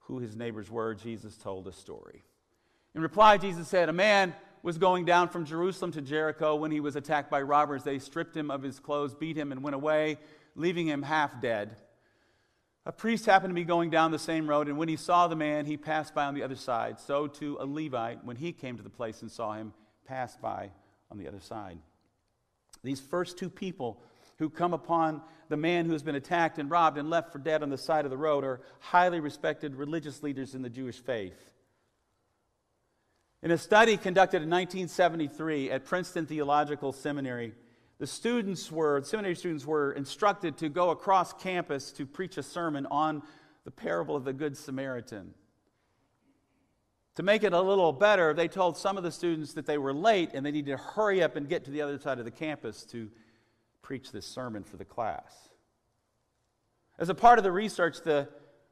who 0.00 0.18
his 0.18 0.36
neighbors 0.36 0.70
were, 0.70 0.94
Jesus 0.94 1.36
told 1.38 1.66
a 1.66 1.72
story. 1.72 2.22
In 2.94 3.00
reply, 3.00 3.38
Jesus 3.38 3.68
said, 3.68 3.88
A 3.88 3.92
man 3.92 4.34
was 4.62 4.76
going 4.76 5.06
down 5.06 5.30
from 5.30 5.46
Jerusalem 5.46 5.92
to 5.92 6.02
Jericho 6.02 6.56
when 6.56 6.70
he 6.70 6.80
was 6.80 6.96
attacked 6.96 7.30
by 7.30 7.40
robbers. 7.40 7.84
They 7.84 7.98
stripped 7.98 8.36
him 8.36 8.50
of 8.50 8.62
his 8.62 8.78
clothes, 8.78 9.14
beat 9.14 9.36
him, 9.36 9.52
and 9.52 9.62
went 9.62 9.76
away, 9.76 10.18
leaving 10.54 10.86
him 10.86 11.02
half 11.02 11.40
dead. 11.40 11.76
A 12.86 12.92
priest 12.92 13.26
happened 13.26 13.50
to 13.50 13.54
be 13.54 13.64
going 13.64 13.90
down 13.90 14.10
the 14.10 14.18
same 14.18 14.48
road, 14.48 14.68
and 14.68 14.78
when 14.78 14.88
he 14.88 14.96
saw 14.96 15.28
the 15.28 15.36
man, 15.36 15.66
he 15.66 15.76
passed 15.76 16.14
by 16.14 16.24
on 16.24 16.34
the 16.34 16.42
other 16.42 16.56
side. 16.56 16.98
So 16.98 17.26
too 17.26 17.58
a 17.60 17.66
Levite, 17.66 18.24
when 18.24 18.36
he 18.36 18.52
came 18.52 18.76
to 18.78 18.82
the 18.82 18.88
place 18.88 19.20
and 19.20 19.30
saw 19.30 19.52
him, 19.52 19.74
passed 20.06 20.40
by 20.40 20.70
on 21.10 21.18
the 21.18 21.28
other 21.28 21.40
side. 21.40 21.78
These 22.82 23.00
first 23.00 23.36
two 23.36 23.50
people 23.50 24.02
who 24.38 24.48
come 24.48 24.72
upon 24.72 25.20
the 25.50 25.56
man 25.56 25.84
who 25.84 25.92
has 25.92 26.02
been 26.02 26.14
attacked 26.14 26.58
and 26.58 26.70
robbed 26.70 26.96
and 26.96 27.10
left 27.10 27.32
for 27.32 27.38
dead 27.38 27.62
on 27.62 27.68
the 27.68 27.76
side 27.76 28.06
of 28.06 28.10
the 28.10 28.16
road 28.16 28.44
are 28.44 28.62
highly 28.78 29.20
respected 29.20 29.74
religious 29.74 30.22
leaders 30.22 30.54
in 30.54 30.62
the 30.62 30.70
Jewish 30.70 30.98
faith. 30.98 31.52
In 33.42 33.50
a 33.50 33.58
study 33.58 33.96
conducted 33.96 34.42
in 34.42 34.50
1973 34.50 35.70
at 35.70 35.84
Princeton 35.84 36.26
Theological 36.26 36.92
Seminary, 36.92 37.54
the 38.00 38.06
students 38.06 38.72
were, 38.72 39.00
the 39.00 39.06
seminary 39.06 39.36
students 39.36 39.66
were 39.66 39.92
instructed 39.92 40.56
to 40.56 40.70
go 40.70 40.88
across 40.88 41.34
campus 41.34 41.92
to 41.92 42.06
preach 42.06 42.38
a 42.38 42.42
sermon 42.42 42.86
on 42.90 43.22
the 43.64 43.70
parable 43.70 44.16
of 44.16 44.24
the 44.24 44.32
Good 44.32 44.56
Samaritan. 44.56 45.34
To 47.16 47.22
make 47.22 47.44
it 47.44 47.52
a 47.52 47.60
little 47.60 47.92
better, 47.92 48.32
they 48.32 48.48
told 48.48 48.78
some 48.78 48.96
of 48.96 49.02
the 49.02 49.12
students 49.12 49.52
that 49.52 49.66
they 49.66 49.76
were 49.76 49.92
late 49.92 50.30
and 50.32 50.46
they 50.46 50.50
needed 50.50 50.70
to 50.70 50.82
hurry 50.82 51.22
up 51.22 51.36
and 51.36 51.46
get 51.46 51.66
to 51.66 51.70
the 51.70 51.82
other 51.82 51.98
side 51.98 52.18
of 52.18 52.24
the 52.24 52.30
campus 52.30 52.84
to 52.84 53.10
preach 53.82 54.12
this 54.12 54.24
sermon 54.24 54.64
for 54.64 54.78
the 54.78 54.84
class. 54.84 55.50
As 56.98 57.10
a 57.10 57.14
part 57.14 57.38
of 57.38 57.44
the 57.44 57.52
research, 57.52 58.00
the, 58.00 58.28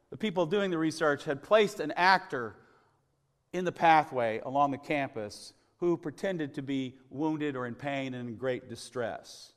the 0.09 0.17
people 0.17 0.47
doing 0.47 0.71
the 0.71 0.79
research 0.79 1.25
had 1.25 1.43
placed 1.43 1.81
an 1.81 1.93
actor 1.97 2.57
in 3.53 3.67
the 3.67 3.73
pathway 3.73 4.41
along 4.43 4.71
the 4.71 4.79
campus 4.79 5.53
who 5.79 5.97
pretended 5.97 6.55
to 6.55 6.63
be 6.63 6.97
wounded 7.11 7.57
or 7.57 7.67
in 7.67 7.75
pain 7.75 8.15
and 8.15 8.29
in 8.29 8.37
great 8.37 8.69
distress. 8.69 9.53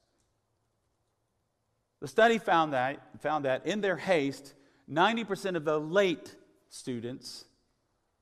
The 2.00 2.08
study 2.08 2.38
found 2.38 2.74
that, 2.74 3.00
found 3.22 3.46
that 3.46 3.66
in 3.66 3.82
their 3.82 3.98
haste, 3.98 4.54
90% 4.90 5.56
of 5.56 5.66
the 5.66 5.80
late 5.80 6.36
students 6.70 7.46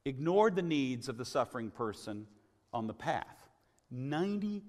ignored 0.05 0.55
the 0.55 0.61
needs 0.61 1.07
of 1.07 1.17
the 1.17 1.25
suffering 1.25 1.71
person 1.71 2.27
on 2.73 2.87
the 2.87 2.93
path. 2.93 3.49
90%. 3.93 4.61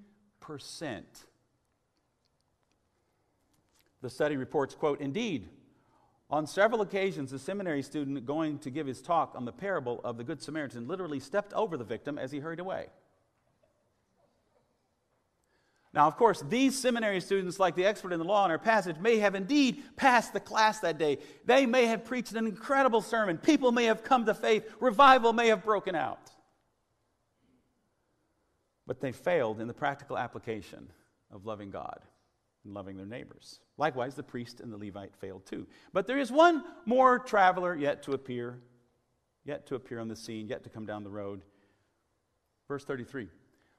The 4.03 4.11
study 4.11 4.37
reports, 4.37 4.75
quote, 4.75 5.01
Indeed, 5.01 5.49
on 6.31 6.47
several 6.47 6.81
occasions, 6.81 7.33
a 7.33 7.39
seminary 7.39 7.83
student 7.83 8.25
going 8.25 8.59
to 8.61 8.71
give 8.71 8.87
his 8.87 9.03
talk 9.03 9.35
on 9.35 9.45
the 9.45 9.53
parable 9.53 10.01
of 10.05 10.17
the 10.17 10.25
Good 10.25 10.41
Samaritan 10.41 10.87
literally 10.87 11.21
stepped 11.21 11.53
over 11.53 11.77
the 11.77 11.85
victim 11.85 12.17
as 12.19 12.31
he 12.31 12.39
hurried 12.39 12.61
away. 12.61 12.87
Now, 15.93 16.07
of 16.07 16.17
course, 16.17 16.43
these 16.49 16.79
seminary 16.79 17.21
students, 17.21 17.59
like 17.59 17.75
the 17.75 17.85
expert 17.85 18.13
in 18.13 18.21
the 18.21 18.25
law 18.25 18.45
in 18.45 18.51
our 18.53 18.59
passage, 18.59 18.97
may 18.99 19.19
have 19.19 19.35
indeed 19.35 19.83
passed 19.97 20.33
the 20.33 20.39
class 20.39 20.79
that 20.81 20.99
day. 20.99 21.19
They 21.47 21.67
may 21.67 21.87
have 21.87 22.05
preached 22.05 22.33
an 22.33 22.47
incredible 22.47 23.03
sermon. 23.03 23.39
People 23.39 23.73
may 23.73 23.87
have 23.87 24.05
come 24.05 24.25
to 24.27 24.35
faith. 24.35 24.73
Revival 24.79 25.33
may 25.33 25.49
have 25.49 25.65
broken 25.65 25.97
out. 25.97 26.31
But 28.87 29.01
they 29.01 29.11
failed 29.11 29.61
in 29.61 29.67
the 29.67 29.75
practical 29.75 30.17
application 30.17 30.93
of 31.33 31.45
loving 31.45 31.71
God 31.71 32.01
and 32.65 32.73
loving 32.73 32.97
their 32.97 33.07
neighbors. 33.07 33.61
Likewise, 33.77 34.15
the 34.15 34.23
priest 34.23 34.61
and 34.61 34.73
the 34.73 34.77
Levite 34.77 35.17
failed 35.17 35.45
too. 35.45 35.67
But 35.93 36.07
there 36.07 36.19
is 36.19 36.31
one 36.31 36.63
more 36.87 37.19
traveler 37.19 37.75
yet 37.75 38.05
to 38.05 38.13
appear, 38.13 38.61
yet 39.45 39.67
to 39.67 39.75
appear 39.75 39.99
on 39.99 40.09
the 40.09 40.17
scene, 40.17 40.47
yet 40.47 40.63
to 40.65 40.71
come 40.71 40.87
down 40.87 41.03
the 41.03 41.11
road. 41.11 41.43
Verse 42.69 42.85
33. 42.85 43.29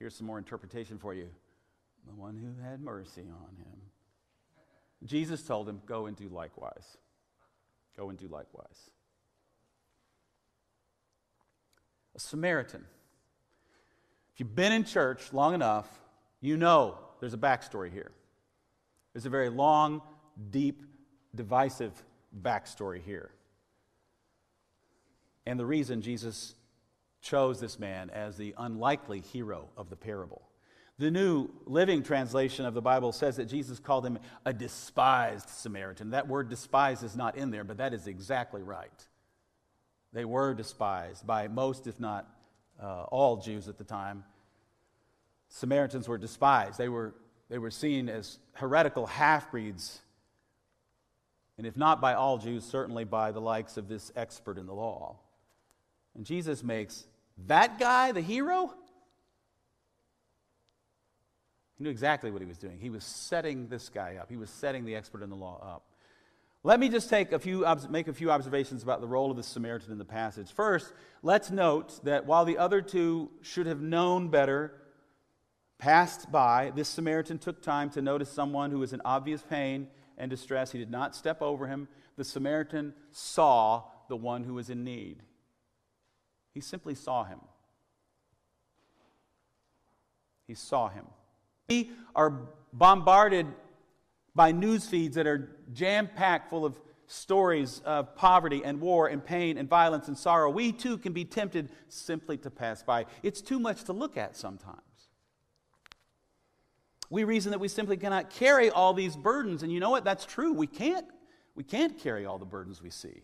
Here's 0.00 0.16
some 0.16 0.26
more 0.26 0.38
interpretation 0.38 0.98
for 0.98 1.14
you 1.14 1.28
the 2.08 2.14
one 2.14 2.34
who 2.34 2.60
had 2.66 2.80
mercy 2.80 3.20
on 3.20 3.56
him. 3.56 3.78
Jesus 5.04 5.42
told 5.42 5.68
him, 5.68 5.82
Go 5.86 6.06
and 6.06 6.16
do 6.16 6.28
likewise. 6.28 6.96
Go 7.96 8.08
and 8.08 8.18
do 8.18 8.26
likewise. 8.26 8.90
A 12.16 12.18
Samaritan. 12.18 12.84
If 14.32 14.40
you've 14.40 14.56
been 14.56 14.72
in 14.72 14.84
church 14.84 15.32
long 15.32 15.54
enough, 15.54 15.86
you 16.40 16.56
know 16.56 16.96
there's 17.20 17.34
a 17.34 17.38
backstory 17.38 17.92
here. 17.92 18.10
There's 19.12 19.26
a 19.26 19.30
very 19.30 19.50
long, 19.50 20.00
deep, 20.50 20.82
divisive 21.34 21.92
backstory 22.42 23.02
here. 23.02 23.30
And 25.46 25.60
the 25.60 25.66
reason 25.66 26.00
Jesus 26.00 26.54
chose 27.20 27.60
this 27.60 27.78
man 27.78 28.10
as 28.10 28.36
the 28.36 28.54
unlikely 28.58 29.20
hero 29.20 29.68
of 29.76 29.90
the 29.90 29.96
parable. 29.96 30.42
The 30.98 31.10
New 31.10 31.48
Living 31.64 32.02
Translation 32.02 32.66
of 32.66 32.74
the 32.74 32.82
Bible 32.82 33.12
says 33.12 33.36
that 33.36 33.46
Jesus 33.46 33.78
called 33.78 34.04
him 34.04 34.18
a 34.44 34.52
despised 34.52 35.48
Samaritan. 35.48 36.10
That 36.10 36.28
word 36.28 36.50
despised 36.50 37.02
is 37.02 37.16
not 37.16 37.36
in 37.38 37.50
there, 37.50 37.64
but 37.64 37.78
that 37.78 37.94
is 37.94 38.06
exactly 38.06 38.62
right. 38.62 38.90
They 40.12 40.26
were 40.26 40.52
despised 40.52 41.26
by 41.26 41.48
most, 41.48 41.86
if 41.86 41.98
not 42.00 42.28
uh, 42.82 43.04
all, 43.04 43.38
Jews 43.38 43.68
at 43.68 43.78
the 43.78 43.84
time. 43.84 44.24
Samaritans 45.48 46.06
were 46.06 46.18
despised. 46.18 46.76
They 46.78 46.88
were, 46.88 47.14
they 47.48 47.58
were 47.58 47.70
seen 47.70 48.08
as 48.08 48.38
heretical 48.52 49.06
half 49.06 49.50
breeds, 49.50 50.00
and 51.56 51.66
if 51.66 51.76
not 51.76 52.00
by 52.00 52.12
all 52.12 52.36
Jews, 52.38 52.64
certainly 52.64 53.04
by 53.04 53.32
the 53.32 53.40
likes 53.40 53.76
of 53.76 53.88
this 53.88 54.12
expert 54.16 54.58
in 54.58 54.66
the 54.66 54.74
law. 54.74 55.16
And 56.14 56.26
Jesus 56.26 56.62
makes 56.62 57.06
that 57.46 57.78
guy 57.78 58.12
the 58.12 58.20
hero? 58.20 58.72
He 61.78 61.84
knew 61.84 61.90
exactly 61.90 62.30
what 62.30 62.42
he 62.42 62.46
was 62.46 62.58
doing. 62.58 62.78
He 62.78 62.90
was 62.90 63.04
setting 63.04 63.68
this 63.68 63.88
guy 63.88 64.16
up, 64.20 64.28
he 64.28 64.36
was 64.36 64.50
setting 64.50 64.84
the 64.84 64.96
expert 64.96 65.22
in 65.22 65.30
the 65.30 65.36
law 65.36 65.58
up. 65.62 65.84
Let 66.62 66.78
me 66.78 66.90
just 66.90 67.08
take 67.08 67.32
a 67.32 67.38
few, 67.38 67.64
make 67.88 68.06
a 68.06 68.12
few 68.12 68.30
observations 68.30 68.82
about 68.82 69.00
the 69.00 69.06
role 69.06 69.30
of 69.30 69.38
the 69.38 69.42
Samaritan 69.42 69.92
in 69.92 69.98
the 69.98 70.04
passage. 70.04 70.52
First, 70.52 70.92
let's 71.22 71.50
note 71.50 72.04
that 72.04 72.26
while 72.26 72.44
the 72.44 72.58
other 72.58 72.82
two 72.82 73.30
should 73.40 73.66
have 73.66 73.80
known 73.80 74.28
better, 74.28 74.74
passed 75.78 76.30
by, 76.30 76.70
this 76.76 76.88
Samaritan 76.88 77.38
took 77.38 77.62
time 77.62 77.88
to 77.90 78.02
notice 78.02 78.30
someone 78.30 78.70
who 78.70 78.78
was 78.78 78.92
in 78.92 79.00
obvious 79.06 79.40
pain 79.40 79.88
and 80.18 80.30
distress. 80.30 80.70
He 80.70 80.78
did 80.78 80.90
not 80.90 81.16
step 81.16 81.40
over 81.40 81.66
him. 81.66 81.88
The 82.18 82.24
Samaritan 82.24 82.92
saw 83.10 83.84
the 84.10 84.16
one 84.16 84.44
who 84.44 84.52
was 84.52 84.68
in 84.68 84.84
need. 84.84 85.22
He 86.60 86.62
simply 86.62 86.94
saw 86.94 87.24
him. 87.24 87.40
He 90.46 90.52
saw 90.52 90.90
him. 90.90 91.06
We 91.70 91.90
are 92.14 92.50
bombarded 92.74 93.46
by 94.34 94.52
news 94.52 94.86
feeds 94.86 95.16
that 95.16 95.26
are 95.26 95.56
jam 95.72 96.06
packed 96.14 96.50
full 96.50 96.66
of 96.66 96.78
stories 97.06 97.80
of 97.86 98.14
poverty 98.14 98.60
and 98.62 98.78
war 98.78 99.06
and 99.06 99.24
pain 99.24 99.56
and 99.56 99.70
violence 99.70 100.08
and 100.08 100.18
sorrow. 100.18 100.50
We 100.50 100.70
too 100.70 100.98
can 100.98 101.14
be 101.14 101.24
tempted 101.24 101.70
simply 101.88 102.36
to 102.36 102.50
pass 102.50 102.82
by. 102.82 103.06
It's 103.22 103.40
too 103.40 103.58
much 103.58 103.84
to 103.84 103.94
look 103.94 104.18
at 104.18 104.36
sometimes. 104.36 104.82
We 107.08 107.24
reason 107.24 107.52
that 107.52 107.58
we 107.58 107.68
simply 107.68 107.96
cannot 107.96 108.28
carry 108.28 108.68
all 108.68 108.92
these 108.92 109.16
burdens. 109.16 109.62
And 109.62 109.72
you 109.72 109.80
know 109.80 109.88
what? 109.88 110.04
That's 110.04 110.26
true. 110.26 110.52
We 110.52 110.66
can't. 110.66 111.06
We 111.54 111.64
can't 111.64 111.98
carry 111.98 112.26
all 112.26 112.38
the 112.38 112.44
burdens 112.44 112.82
we 112.82 112.90
see 112.90 113.22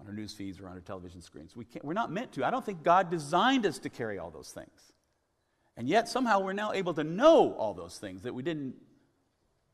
on 0.00 0.06
our 0.06 0.12
news 0.12 0.32
feeds 0.32 0.60
or 0.60 0.68
on 0.68 0.74
our 0.74 0.80
television 0.80 1.20
screens. 1.22 1.56
We 1.56 1.64
can't, 1.64 1.84
we're 1.84 1.92
not 1.92 2.10
meant 2.10 2.32
to. 2.32 2.44
I 2.44 2.50
don't 2.50 2.64
think 2.64 2.82
God 2.82 3.10
designed 3.10 3.66
us 3.66 3.78
to 3.80 3.88
carry 3.88 4.18
all 4.18 4.30
those 4.30 4.50
things. 4.50 4.92
And 5.76 5.88
yet, 5.88 6.08
somehow, 6.08 6.40
we're 6.40 6.52
now 6.52 6.72
able 6.72 6.94
to 6.94 7.04
know 7.04 7.52
all 7.52 7.74
those 7.74 7.98
things 7.98 8.22
that 8.22 8.34
we 8.34 8.42
didn't 8.42 8.74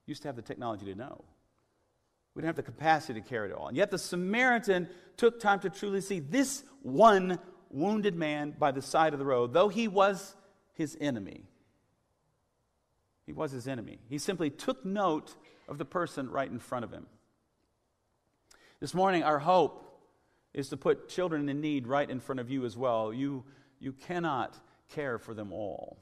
used 0.07 0.23
to 0.23 0.29
have 0.29 0.37
the 0.37 0.43
technology 0.43 0.85
to 0.87 0.95
know. 0.95 1.25
We 2.35 2.41
didn't 2.41 2.49
have 2.49 2.57
the 2.57 2.71
capacity 2.71 3.21
to 3.21 3.27
carry 3.27 3.51
it 3.51 3.55
all. 3.55 3.69
And 3.69 3.77
yet, 3.77 3.91
the 3.91 3.99
Samaritan 3.99 4.89
took 5.17 5.41
time 5.41 5.61
to 5.61 5.71
truly 5.71 6.01
see 6.01 6.21
this 6.21 6.63
one 6.83 7.39
wounded 7.71 8.15
man 8.15 8.55
by 8.59 8.71
the 8.71 8.83
side 8.83 9.15
of 9.15 9.19
the 9.19 9.25
road, 9.25 9.53
though 9.53 9.69
he 9.69 9.89
was 9.89 10.35
his 10.75 10.97
enemy. 11.01 11.45
He 13.27 13.33
was 13.33 13.53
his 13.53 13.67
enemy. 13.67 13.99
He 14.09 14.19
simply 14.19 14.51
took 14.51 14.85
note 14.85 15.35
of 15.69 15.79
the 15.79 15.85
person 15.85 16.31
right 16.31 16.51
in 16.51 16.59
front 16.59 16.85
of 16.85 16.93
him. 16.93 17.07
This 18.81 18.93
morning, 18.93 19.23
our 19.23 19.39
hope 19.39 19.94
is 20.55 20.69
to 20.69 20.77
put 20.77 21.09
children 21.09 21.49
in 21.49 21.61
need 21.61 21.87
right 21.87 22.09
in 22.09 22.21
front 22.21 22.41
of 22.41 22.49
you 22.49 22.65
as 22.65 22.77
well. 22.77 23.13
You, 23.13 23.45
you 23.81 23.93
cannot 23.93 24.59
care 24.95 25.19
for 25.19 25.35
them 25.35 25.53
all. 25.53 25.99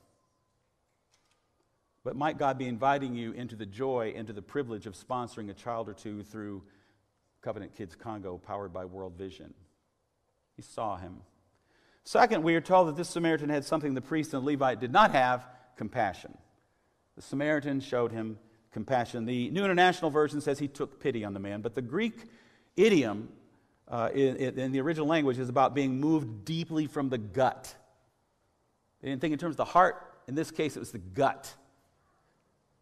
But 2.05 2.17
might 2.17 2.39
God 2.39 2.59
be 2.59 2.67
inviting 2.67 3.15
you 3.15 3.33
into 3.33 3.57
the 3.57 3.67
joy, 3.67 4.13
into 4.15 4.33
the 4.33 4.43
privilege 4.43 4.87
of 4.87 4.95
sponsoring 4.95 5.51
a 5.51 5.55
child 5.55 5.89
or 5.89 5.95
two 5.95 6.23
through 6.23 6.63
Covenant 7.41 7.75
Kids 7.77 7.95
Congo, 7.95 8.39
powered 8.39 8.73
by 8.73 8.85
World 8.85 9.15
Vision? 9.17 9.55
He 10.57 10.63
saw 10.63 10.97
him. 10.97 11.19
Second, 12.05 12.43
we 12.43 12.57
are 12.57 12.61
told 12.61 12.89
that 12.89 12.97
this 12.97 13.09
Samaritan 13.09 13.49
had 13.49 13.65
something 13.65 13.95
the 13.95 14.01
priest 14.01 14.35
and 14.35 14.43
the 14.43 14.51
Levite 14.51 14.81
did 14.81 14.93
not 14.93 15.13
have 15.13 15.47
compassion. 15.77 16.37
The 17.15 17.23
Samaritan 17.23 17.81
showed 17.81 18.11
him 18.11 18.39
compassion. 18.73 19.25
The 19.25 19.51
New 19.51 19.65
International 19.65 20.11
Version 20.11 20.41
says 20.41 20.59
he 20.59 20.69
took 20.69 21.01
pity 21.01 21.25
on 21.25 21.35
the 21.35 21.41
man, 21.41 21.61
but 21.61 21.75
the 21.75 21.83
Greek 21.83 22.25
idiom 22.77 23.29
uh, 23.93 24.09
in, 24.15 24.59
in, 24.59 24.73
the 24.73 24.81
original 24.81 25.07
language 25.07 25.39
is 25.39 25.51
about 25.51 25.75
being 25.75 26.01
moved 26.01 26.47
deeply 26.47 26.87
from 26.87 27.11
the 27.11 27.19
gut. 27.19 27.75
They 29.03 29.11
didn't 29.11 29.21
think 29.21 29.35
in 29.35 29.39
terms 29.39 29.53
of 29.53 29.59
the 29.59 29.67
heart. 29.67 30.03
In 30.27 30.35
this 30.35 30.51
case, 30.51 30.77
it 30.77 30.81
was 30.81 30.93
the 30.93 30.99
gut. 30.99 31.55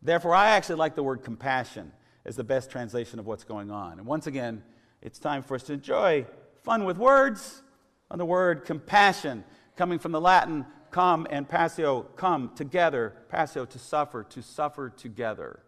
Therefore, 0.00 0.34
I 0.34 0.50
actually 0.50 0.76
like 0.76 0.94
the 0.94 1.02
word 1.02 1.22
compassion 1.22 1.92
as 2.24 2.36
the 2.36 2.44
best 2.44 2.70
translation 2.70 3.18
of 3.18 3.26
what's 3.26 3.44
going 3.44 3.70
on. 3.70 3.98
And 3.98 4.06
once 4.06 4.28
again, 4.28 4.62
it's 5.02 5.18
time 5.18 5.42
for 5.42 5.56
us 5.56 5.64
to 5.64 5.72
enjoy 5.72 6.26
fun 6.62 6.84
with 6.84 6.96
words 6.96 7.62
on 8.08 8.18
the 8.18 8.24
word 8.24 8.64
compassion, 8.64 9.44
coming 9.76 9.98
from 9.98 10.12
the 10.12 10.20
Latin 10.20 10.64
come 10.90 11.26
and 11.30 11.48
passio, 11.48 12.02
come 12.16 12.52
together, 12.54 13.14
passio, 13.28 13.64
to 13.64 13.78
suffer, 13.78 14.22
to 14.24 14.42
suffer 14.42 14.90
together. 14.90 15.60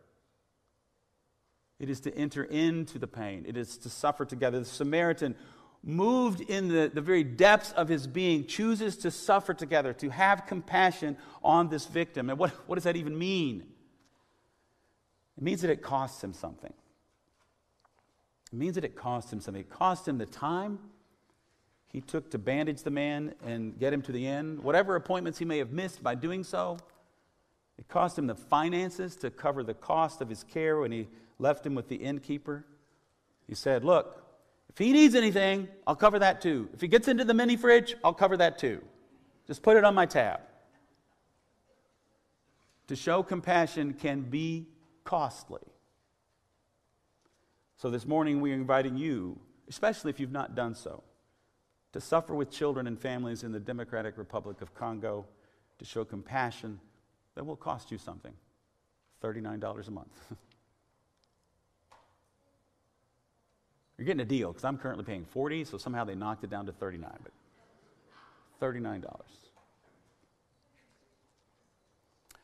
It 1.82 1.90
is 1.90 2.00
to 2.00 2.16
enter 2.16 2.44
into 2.44 2.98
the 2.98 3.06
pain, 3.06 3.44
it 3.46 3.58
is 3.58 3.76
to 3.78 3.90
suffer 3.90 4.24
together. 4.24 4.60
The 4.60 4.64
Samaritan, 4.64 5.34
moved 5.84 6.40
in 6.40 6.68
the, 6.68 6.90
the 6.92 7.00
very 7.00 7.24
depths 7.24 7.72
of 7.72 7.88
his 7.88 8.06
being, 8.06 8.46
chooses 8.46 8.96
to 8.98 9.10
suffer 9.10 9.52
together, 9.52 9.92
to 9.94 10.10
have 10.10 10.46
compassion 10.46 11.16
on 11.42 11.68
this 11.68 11.86
victim. 11.86 12.30
And 12.30 12.38
what, 12.38 12.50
what 12.68 12.76
does 12.76 12.84
that 12.84 12.96
even 12.96 13.18
mean? 13.18 13.64
It 15.36 15.42
means 15.42 15.62
that 15.62 15.70
it 15.70 15.82
costs 15.82 16.22
him 16.22 16.32
something. 16.32 16.72
It 18.52 18.58
means 18.58 18.76
that 18.76 18.84
it 18.84 18.94
cost 18.94 19.32
him 19.32 19.40
something. 19.40 19.62
It 19.62 19.70
cost 19.70 20.06
him 20.06 20.18
the 20.18 20.26
time 20.26 20.78
he 21.88 22.00
took 22.00 22.30
to 22.30 22.38
bandage 22.38 22.82
the 22.82 22.90
man 22.90 23.34
and 23.44 23.78
get 23.78 23.92
him 23.92 24.02
to 24.02 24.12
the 24.12 24.26
end, 24.26 24.60
whatever 24.62 24.94
appointments 24.94 25.38
he 25.38 25.44
may 25.44 25.58
have 25.58 25.72
missed 25.72 26.02
by 26.02 26.14
doing 26.14 26.44
so. 26.44 26.78
It 27.82 27.88
cost 27.88 28.16
him 28.16 28.28
the 28.28 28.36
finances 28.36 29.16
to 29.16 29.30
cover 29.30 29.64
the 29.64 29.74
cost 29.74 30.20
of 30.20 30.28
his 30.28 30.44
care 30.44 30.78
when 30.78 30.92
he 30.92 31.08
left 31.40 31.66
him 31.66 31.74
with 31.74 31.88
the 31.88 31.96
innkeeper. 31.96 32.64
He 33.48 33.56
said, 33.56 33.82
Look, 33.82 34.24
if 34.68 34.78
he 34.78 34.92
needs 34.92 35.16
anything, 35.16 35.66
I'll 35.84 35.96
cover 35.96 36.20
that 36.20 36.40
too. 36.40 36.68
If 36.72 36.80
he 36.80 36.86
gets 36.86 37.08
into 37.08 37.24
the 37.24 37.34
mini 37.34 37.56
fridge, 37.56 37.96
I'll 38.04 38.14
cover 38.14 38.36
that 38.36 38.56
too. 38.56 38.84
Just 39.48 39.64
put 39.64 39.76
it 39.76 39.82
on 39.82 39.96
my 39.96 40.06
tab. 40.06 40.38
To 42.86 42.94
show 42.94 43.24
compassion 43.24 43.94
can 43.94 44.20
be 44.20 44.68
costly. 45.02 45.66
So 47.78 47.90
this 47.90 48.06
morning 48.06 48.40
we 48.40 48.52
are 48.52 48.54
inviting 48.54 48.96
you, 48.96 49.40
especially 49.68 50.10
if 50.10 50.20
you've 50.20 50.30
not 50.30 50.54
done 50.54 50.76
so, 50.76 51.02
to 51.94 52.00
suffer 52.00 52.32
with 52.32 52.48
children 52.48 52.86
and 52.86 52.96
families 52.96 53.42
in 53.42 53.50
the 53.50 53.58
Democratic 53.58 54.18
Republic 54.18 54.62
of 54.62 54.72
Congo, 54.72 55.26
to 55.80 55.84
show 55.84 56.04
compassion 56.04 56.78
that 57.34 57.44
will 57.44 57.56
cost 57.56 57.90
you 57.90 57.98
something 57.98 58.32
$39 59.22 59.88
a 59.88 59.90
month. 59.90 60.08
You're 63.98 64.06
getting 64.06 64.20
a 64.20 64.24
deal 64.24 64.48
because 64.48 64.64
I'm 64.64 64.78
currently 64.78 65.04
paying 65.04 65.24
40, 65.24 65.64
so 65.64 65.78
somehow 65.78 66.04
they 66.04 66.14
knocked 66.14 66.44
it 66.44 66.50
down 66.50 66.66
to 66.66 66.72
39, 66.72 67.10
but 67.22 67.32
$39. 68.60 69.04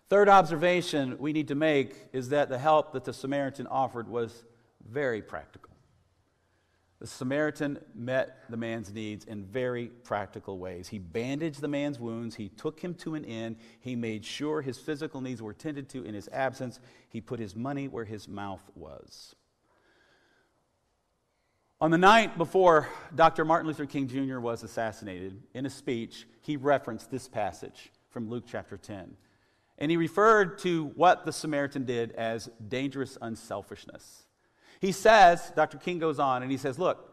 Third 0.08 0.28
observation 0.28 1.16
we 1.18 1.32
need 1.32 1.48
to 1.48 1.54
make 1.54 1.94
is 2.12 2.30
that 2.30 2.48
the 2.48 2.58
help 2.58 2.92
that 2.92 3.04
the 3.04 3.12
Samaritan 3.12 3.66
offered 3.66 4.08
was 4.08 4.44
very 4.88 5.20
practical. 5.20 5.67
The 7.00 7.06
Samaritan 7.06 7.78
met 7.94 8.44
the 8.50 8.56
man's 8.56 8.92
needs 8.92 9.24
in 9.24 9.44
very 9.44 9.86
practical 9.86 10.58
ways. 10.58 10.88
He 10.88 10.98
bandaged 10.98 11.60
the 11.60 11.68
man's 11.68 12.00
wounds. 12.00 12.34
He 12.34 12.48
took 12.48 12.80
him 12.80 12.94
to 12.94 13.14
an 13.14 13.22
inn. 13.22 13.56
He 13.78 13.94
made 13.94 14.24
sure 14.24 14.62
his 14.62 14.78
physical 14.78 15.20
needs 15.20 15.40
were 15.40 15.54
tended 15.54 15.88
to 15.90 16.02
in 16.02 16.14
his 16.14 16.28
absence. 16.32 16.80
He 17.08 17.20
put 17.20 17.38
his 17.38 17.54
money 17.54 17.86
where 17.86 18.04
his 18.04 18.26
mouth 18.26 18.62
was. 18.74 19.36
On 21.80 21.92
the 21.92 21.98
night 21.98 22.36
before 22.36 22.88
Dr. 23.14 23.44
Martin 23.44 23.68
Luther 23.68 23.86
King 23.86 24.08
Jr. 24.08 24.40
was 24.40 24.64
assassinated, 24.64 25.40
in 25.54 25.66
a 25.66 25.70
speech, 25.70 26.26
he 26.40 26.56
referenced 26.56 27.12
this 27.12 27.28
passage 27.28 27.92
from 28.10 28.28
Luke 28.28 28.44
chapter 28.44 28.76
10. 28.76 29.16
And 29.78 29.88
he 29.88 29.96
referred 29.96 30.58
to 30.60 30.86
what 30.96 31.24
the 31.24 31.32
Samaritan 31.32 31.84
did 31.84 32.10
as 32.12 32.50
dangerous 32.66 33.16
unselfishness. 33.22 34.24
He 34.80 34.92
says, 34.92 35.52
Dr. 35.56 35.78
King 35.78 35.98
goes 35.98 36.18
on, 36.18 36.42
and 36.42 36.50
he 36.50 36.58
says, 36.58 36.78
Look, 36.78 37.08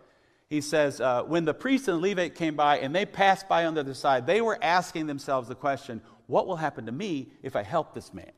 he 0.48 0.62
says, 0.62 1.02
uh, 1.02 1.24
when 1.24 1.46
the 1.46 1.54
priest 1.54 1.88
and 1.88 1.98
the 1.98 2.10
Levite 2.10 2.36
came 2.36 2.56
by 2.56 2.78
and 2.78 2.96
they 2.96 3.06
passed 3.06 3.48
by 3.50 3.66
on 3.66 3.74
the 3.74 3.80
other 3.80 3.96
side, 3.96 4.28
they 4.28 4.42
were 4.42 4.60
asking 4.62 5.08
themselves 5.08 5.48
the 5.48 5.56
question, 5.56 6.02
What 6.28 6.48
will 6.48 6.58
happen 6.58 6.86
to 6.86 6.92
me 6.92 7.30
if 7.42 7.56
I 7.56 7.64
help 7.64 7.94
this 7.94 8.14
man? 8.14 8.32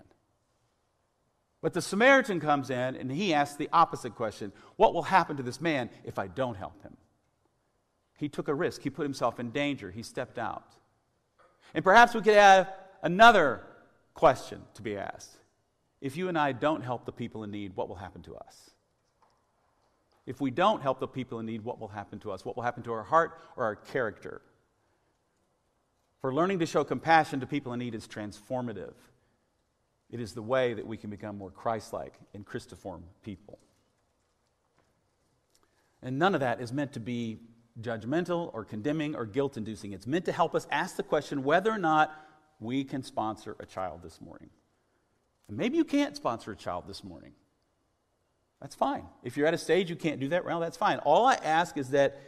But 1.62 1.74
the 1.74 1.82
Samaritan 1.82 2.40
comes 2.40 2.70
in 2.70 2.96
and 2.96 3.12
he 3.12 3.34
asks 3.34 3.58
the 3.58 3.70
opposite 3.74 4.16
question 4.16 4.54
What 4.78 4.94
will 4.94 5.04
happen 5.04 5.38
to 5.38 5.44
this 5.44 5.60
man 5.60 5.90
if 6.04 6.18
I 6.18 6.28
don't 6.28 6.56
help 6.56 6.82
him? 6.82 6.96
He 8.18 8.30
took 8.30 8.48
a 8.48 8.54
risk. 8.54 8.82
He 8.82 8.90
put 8.90 9.04
himself 9.04 9.40
in 9.40 9.52
danger. 9.52 9.92
He 9.92 10.02
stepped 10.02 10.40
out. 10.40 10.74
And 11.74 11.84
perhaps 11.84 12.16
we 12.16 12.22
could 12.22 12.36
have 12.36 12.74
another 13.04 13.62
question 14.14 14.62
to 14.76 14.82
be 14.82 14.98
asked. 14.98 15.38
If 16.00 16.16
you 16.16 16.30
and 16.30 16.38
I 16.38 16.52
don't 16.52 16.84
help 16.84 17.06
the 17.06 17.12
people 17.12 17.44
in 17.44 17.52
need, 17.52 17.76
what 17.76 17.90
will 17.90 17.96
happen 17.96 18.22
to 18.24 18.36
us? 18.36 18.72
If 20.28 20.42
we 20.42 20.52
don't 20.52 20.82
help 20.84 21.00
the 21.00 21.08
people 21.08 21.40
in 21.40 21.46
need, 21.46 21.64
what 21.64 21.80
will 21.80 21.88
happen 21.88 22.20
to 22.20 22.32
us? 22.32 22.44
What 22.44 22.58
will 22.58 22.64
happen 22.64 22.84
to 22.84 22.92
our 22.92 23.04
heart 23.04 23.40
or 23.56 23.64
our 23.64 23.76
character? 23.76 24.42
For 26.22 26.34
learning 26.34 26.60
to 26.60 26.66
show 26.66 26.84
compassion 26.84 27.40
to 27.40 27.48
people 27.48 27.72
in 27.72 27.80
need 27.80 27.96
is 27.96 28.08
transformative. 28.08 28.94
It 30.12 30.20
is 30.20 30.34
the 30.34 30.42
way 30.42 30.74
that 30.74 30.86
we 30.86 30.98
can 30.98 31.10
become 31.10 31.38
more 31.38 31.50
Christ 31.50 31.94
like 31.94 32.14
and 32.34 32.46
Christiform 32.46 33.04
people. 33.24 33.58
And 36.04 36.20
none 36.20 36.36
of 36.36 36.42
that 36.42 36.60
is 36.60 36.74
meant 36.74 36.92
to 36.94 37.00
be 37.00 37.40
judgmental 37.82 38.54
or 38.54 38.66
condemning 38.66 39.16
or 39.16 39.26
guilt 39.26 39.56
inducing. 39.56 39.94
It's 39.94 40.08
meant 40.08 40.26
to 40.26 40.34
help 40.34 40.56
us 40.56 40.68
ask 40.72 40.98
the 40.98 41.04
question 41.04 41.44
whether 41.44 41.72
or 41.72 41.78
not 41.78 42.14
we 42.60 42.84
can 42.84 43.02
sponsor 43.02 43.56
a 43.62 43.66
child 43.66 44.02
this 44.04 44.20
morning. 44.20 44.50
And 45.48 45.56
maybe 45.56 45.78
you 45.78 45.86
can't 45.86 46.18
sponsor 46.18 46.52
a 46.52 46.56
child 46.56 46.86
this 46.86 47.04
morning. 47.04 47.32
That's 48.62 48.76
fine. 48.76 49.06
If 49.24 49.38
you're 49.38 49.48
at 49.48 49.54
a 49.54 49.58
stage 49.58 49.90
you 49.90 49.96
can't 49.96 50.20
do 50.20 50.30
that, 50.30 50.46
well, 50.46 50.60
that's 50.60 50.78
fine. 50.78 51.00
All 51.00 51.26
I 51.26 51.36
ask 51.36 51.78
is 51.78 51.90
that 51.90 52.20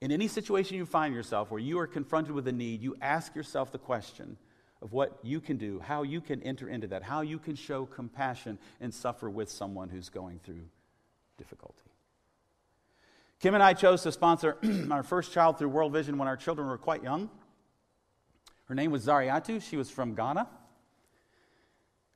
in 0.00 0.10
any 0.10 0.28
situation 0.28 0.76
you 0.76 0.86
find 0.86 1.14
yourself 1.14 1.50
where 1.50 1.60
you 1.60 1.78
are 1.78 1.86
confronted 1.86 2.34
with 2.34 2.48
a 2.48 2.52
need, 2.52 2.82
you 2.82 2.96
ask 3.00 3.34
yourself 3.34 3.72
the 3.72 3.78
question 3.78 4.36
of 4.82 4.92
what 4.92 5.18
you 5.22 5.40
can 5.40 5.56
do, 5.56 5.80
how 5.80 6.02
you 6.02 6.20
can 6.20 6.42
enter 6.42 6.68
into 6.68 6.86
that, 6.88 7.02
how 7.02 7.22
you 7.22 7.38
can 7.38 7.56
show 7.56 7.86
compassion 7.86 8.58
and 8.80 8.92
suffer 8.92 9.28
with 9.28 9.50
someone 9.50 9.88
who's 9.88 10.08
going 10.08 10.38
through 10.44 10.62
difficulty. 11.38 11.90
Kim 13.40 13.54
and 13.54 13.62
I 13.62 13.74
chose 13.74 14.02
to 14.02 14.12
sponsor 14.12 14.56
our 14.90 15.02
first 15.02 15.32
child 15.32 15.58
through 15.58 15.68
World 15.68 15.92
Vision 15.92 16.18
when 16.18 16.28
our 16.28 16.36
children 16.36 16.68
were 16.68 16.78
quite 16.78 17.02
young. 17.02 17.30
Her 18.66 18.74
name 18.74 18.90
was 18.90 19.06
Zariatu. 19.06 19.62
She 19.62 19.76
was 19.76 19.90
from 19.90 20.14
Ghana. 20.14 20.48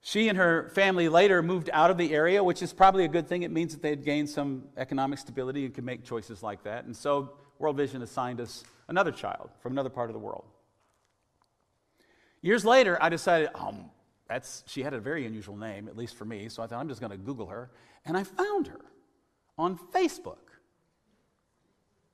She 0.03 0.29
and 0.29 0.39
her 0.39 0.71
family 0.71 1.09
later 1.09 1.43
moved 1.43 1.69
out 1.73 1.91
of 1.91 1.99
the 1.99 2.15
area, 2.15 2.43
which 2.43 2.63
is 2.63 2.73
probably 2.73 3.05
a 3.05 3.09
good 3.09 3.29
thing. 3.29 3.43
It 3.43 3.51
means 3.51 3.73
that 3.73 3.83
they 3.83 3.91
had 3.91 4.05
gained 4.05 4.31
some 4.31 4.65
economic 4.77 5.19
stability 5.19 5.67
and 5.67 5.75
could 5.75 5.85
make 5.85 6.05
choices 6.05 6.43
like 6.43 6.63
that. 6.65 6.85
And 6.85 6.97
so 6.97 7.33
World 7.59 7.77
Vision 7.77 8.01
assigned 8.01 8.41
us 8.41 8.65
another 8.89 9.13
child 9.13 9.51
from 9.61 9.73
another 9.73 9.91
part 9.91 10.09
of 10.09 10.15
the 10.15 10.21
world. 10.21 10.45
Years 12.41 12.65
later, 12.65 12.97
I 13.01 13.11
decided, 13.11 13.51
oh, 13.55 13.75
that's, 14.27 14.65
she 14.67 14.83
had 14.83 14.95
a 14.95 15.01
very 15.01 15.27
unusual 15.27 15.57
name, 15.57 15.87
at 15.87 15.97
least 15.97 16.17
for 16.17 16.25
me, 16.25 16.49
so 16.49 16.63
I 16.63 16.67
thought 16.67 16.81
I'm 16.81 16.89
just 16.89 17.01
going 17.01 17.11
to 17.11 17.19
Google 17.19 17.47
her. 17.47 17.71
And 18.07 18.17
I 18.17 18.25
found 18.25 18.69
her 18.69 18.81
on 19.59 19.79
Facebook 19.93 20.39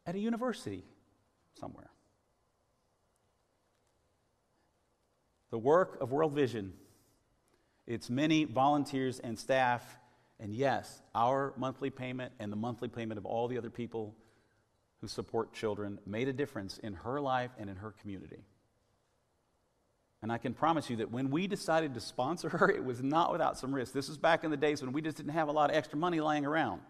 at 0.04 0.16
a 0.16 0.18
university 0.18 0.82
somewhere. 1.60 1.90
The 5.50 5.58
work 5.58 5.98
of 6.00 6.10
World 6.10 6.32
Vision 6.32 6.72
it's 7.86 8.10
many 8.10 8.44
volunteers 8.44 9.18
and 9.20 9.38
staff, 9.38 9.98
and 10.40 10.54
yes, 10.54 11.02
our 11.14 11.52
monthly 11.56 11.90
payment 11.90 12.32
and 12.38 12.50
the 12.50 12.56
monthly 12.56 12.88
payment 12.88 13.18
of 13.18 13.26
all 13.26 13.48
the 13.48 13.58
other 13.58 13.70
people 13.70 14.14
who 15.00 15.08
support 15.08 15.52
children 15.52 15.98
made 16.06 16.28
a 16.28 16.32
difference 16.32 16.78
in 16.78 16.94
her 16.94 17.20
life 17.20 17.50
and 17.58 17.70
in 17.70 17.76
her 17.76 17.92
community. 18.00 18.44
And 20.22 20.32
I 20.32 20.38
can 20.38 20.54
promise 20.54 20.90
you 20.90 20.96
that 20.96 21.10
when 21.10 21.30
we 21.30 21.46
decided 21.46 21.94
to 21.94 22.00
sponsor 22.00 22.48
her, 22.48 22.70
it 22.70 22.84
was 22.84 23.02
not 23.02 23.30
without 23.30 23.58
some 23.58 23.72
risk. 23.72 23.92
This 23.92 24.08
was 24.08 24.18
back 24.18 24.44
in 24.44 24.50
the 24.50 24.56
days 24.56 24.82
when 24.82 24.92
we 24.92 25.02
just 25.02 25.16
didn't 25.16 25.32
have 25.32 25.48
a 25.48 25.52
lot 25.52 25.70
of 25.70 25.76
extra 25.76 25.98
money 25.98 26.20
lying 26.20 26.44
around. 26.44 26.80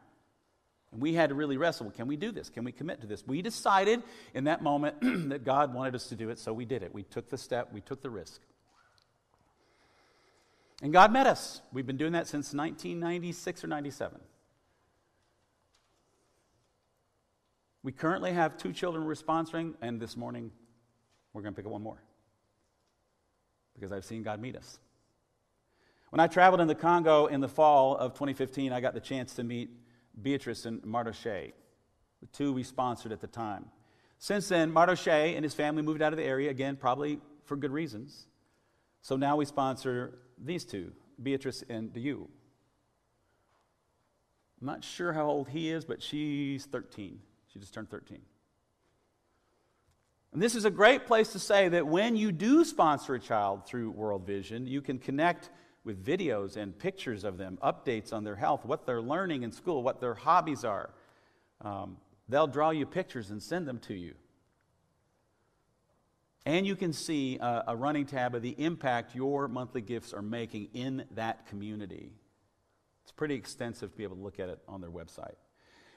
And 0.92 1.02
we 1.02 1.14
had 1.14 1.28
to 1.30 1.34
really 1.34 1.56
wrestle 1.56 1.90
can 1.90 2.06
we 2.06 2.16
do 2.16 2.32
this? 2.32 2.48
Can 2.48 2.64
we 2.64 2.72
commit 2.72 3.00
to 3.02 3.06
this? 3.06 3.26
We 3.26 3.42
decided 3.42 4.02
in 4.32 4.44
that 4.44 4.62
moment 4.62 4.96
that 5.28 5.44
God 5.44 5.74
wanted 5.74 5.94
us 5.94 6.06
to 6.08 6.14
do 6.14 6.30
it, 6.30 6.38
so 6.38 6.52
we 6.52 6.64
did 6.64 6.82
it. 6.82 6.94
We 6.94 7.02
took 7.02 7.28
the 7.28 7.36
step, 7.36 7.72
we 7.72 7.80
took 7.80 8.00
the 8.00 8.10
risk. 8.10 8.40
And 10.82 10.92
God 10.92 11.12
met 11.12 11.26
us. 11.26 11.62
We've 11.72 11.86
been 11.86 11.96
doing 11.96 12.12
that 12.12 12.26
since 12.26 12.52
1996 12.52 13.64
or 13.64 13.66
97. 13.66 14.20
We 17.82 17.92
currently 17.92 18.32
have 18.32 18.56
two 18.56 18.72
children 18.72 19.04
we're 19.04 19.14
sponsoring, 19.14 19.74
and 19.80 20.00
this 20.00 20.16
morning 20.16 20.50
we're 21.32 21.42
going 21.42 21.54
to 21.54 21.56
pick 21.56 21.66
up 21.66 21.72
one 21.72 21.82
more 21.82 22.02
because 23.74 23.92
I've 23.92 24.04
seen 24.04 24.22
God 24.22 24.40
meet 24.40 24.56
us. 24.56 24.78
When 26.10 26.20
I 26.20 26.26
traveled 26.26 26.60
in 26.60 26.68
the 26.68 26.74
Congo 26.74 27.26
in 27.26 27.40
the 27.40 27.48
fall 27.48 27.96
of 27.96 28.14
2015, 28.14 28.72
I 28.72 28.80
got 28.80 28.94
the 28.94 29.00
chance 29.00 29.34
to 29.34 29.44
meet 29.44 29.70
Beatrice 30.20 30.66
and 30.66 30.82
Mardoche, 30.82 31.52
the 32.20 32.26
two 32.32 32.52
we 32.52 32.62
sponsored 32.62 33.12
at 33.12 33.20
the 33.20 33.26
time. 33.26 33.66
Since 34.18 34.48
then, 34.48 34.72
Mardoche 34.72 35.36
and 35.36 35.44
his 35.44 35.52
family 35.54 35.82
moved 35.82 36.02
out 36.02 36.12
of 36.12 36.16
the 36.16 36.24
area, 36.24 36.50
again, 36.50 36.76
probably 36.76 37.20
for 37.44 37.56
good 37.56 37.70
reasons. 37.70 38.26
So 39.06 39.14
now 39.14 39.36
we 39.36 39.44
sponsor 39.44 40.18
these 40.36 40.64
two, 40.64 40.90
Beatrice 41.22 41.62
and 41.68 41.92
Diu. 41.92 42.26
I'm 44.60 44.66
not 44.66 44.82
sure 44.82 45.12
how 45.12 45.28
old 45.28 45.48
he 45.48 45.70
is, 45.70 45.84
but 45.84 46.02
she's 46.02 46.64
13. 46.64 47.20
She 47.52 47.60
just 47.60 47.72
turned 47.72 47.88
13. 47.88 48.18
And 50.32 50.42
this 50.42 50.56
is 50.56 50.64
a 50.64 50.72
great 50.72 51.06
place 51.06 51.30
to 51.34 51.38
say 51.38 51.68
that 51.68 51.86
when 51.86 52.16
you 52.16 52.32
do 52.32 52.64
sponsor 52.64 53.14
a 53.14 53.20
child 53.20 53.64
through 53.64 53.92
World 53.92 54.26
Vision, 54.26 54.66
you 54.66 54.82
can 54.82 54.98
connect 54.98 55.50
with 55.84 56.04
videos 56.04 56.56
and 56.56 56.76
pictures 56.76 57.22
of 57.22 57.38
them, 57.38 57.60
updates 57.62 58.12
on 58.12 58.24
their 58.24 58.34
health, 58.34 58.64
what 58.64 58.86
they're 58.86 59.00
learning 59.00 59.44
in 59.44 59.52
school, 59.52 59.84
what 59.84 60.00
their 60.00 60.14
hobbies 60.14 60.64
are. 60.64 60.90
Um, 61.60 61.98
they'll 62.28 62.48
draw 62.48 62.70
you 62.70 62.84
pictures 62.86 63.30
and 63.30 63.40
send 63.40 63.68
them 63.68 63.78
to 63.86 63.94
you. 63.94 64.16
And 66.46 66.64
you 66.64 66.76
can 66.76 66.92
see 66.92 67.38
a, 67.40 67.64
a, 67.66 67.76
running 67.76 68.06
tab 68.06 68.36
of 68.36 68.40
the 68.40 68.54
impact 68.56 69.16
your 69.16 69.48
monthly 69.48 69.80
gifts 69.80 70.12
are 70.12 70.22
making 70.22 70.68
in 70.74 71.04
that 71.16 71.44
community. 71.48 72.12
It's 73.02 73.10
pretty 73.10 73.34
extensive 73.34 73.90
to 73.90 73.96
be 73.96 74.04
able 74.04 74.14
to 74.14 74.22
look 74.22 74.38
at 74.38 74.48
it 74.48 74.60
on 74.68 74.80
their 74.80 74.90
website. 74.90 75.34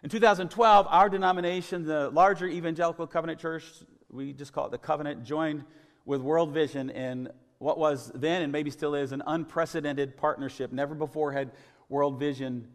In 0.02 0.10
2012, 0.10 0.88
our 0.90 1.08
denomination, 1.08 1.86
the 1.86 2.10
larger 2.10 2.48
Evangelical 2.48 3.06
Covenant 3.06 3.40
Church, 3.40 3.64
we 4.10 4.34
just 4.34 4.52
call 4.52 4.66
it 4.66 4.72
the 4.72 4.80
Covenant, 4.80 5.24
joined 5.24 5.66
with 6.06 6.22
World 6.22 6.52
Vision 6.52 6.90
in 6.90 7.30
what 7.60 7.78
was 7.78 8.12
then 8.16 8.42
and 8.42 8.52
maybe 8.52 8.72
still 8.72 8.96
is 8.96 9.12
an 9.12 9.22
unprecedented 9.28 10.18
partnership. 10.18 10.72
Never 10.72 10.96
before 10.96 11.32
had 11.32 11.52
World 11.90 12.18
Vision 12.18 12.70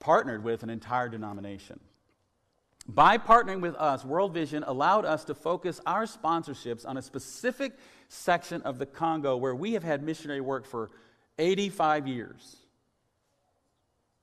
partnered 0.00 0.42
with 0.42 0.64
an 0.64 0.70
entire 0.70 1.08
denomination. 1.08 1.78
By 2.88 3.16
partnering 3.18 3.60
with 3.60 3.76
us, 3.76 4.04
World 4.04 4.34
Vision 4.34 4.64
allowed 4.66 5.04
us 5.04 5.24
to 5.24 5.34
focus 5.34 5.80
our 5.86 6.04
sponsorships 6.04 6.86
on 6.86 6.96
a 6.96 7.02
specific 7.02 7.72
section 8.08 8.60
of 8.62 8.78
the 8.78 8.86
Congo 8.86 9.36
where 9.36 9.54
we 9.54 9.74
have 9.74 9.84
had 9.84 10.02
missionary 10.02 10.40
work 10.40 10.66
for 10.66 10.90
85 11.38 12.08
years. 12.08 12.56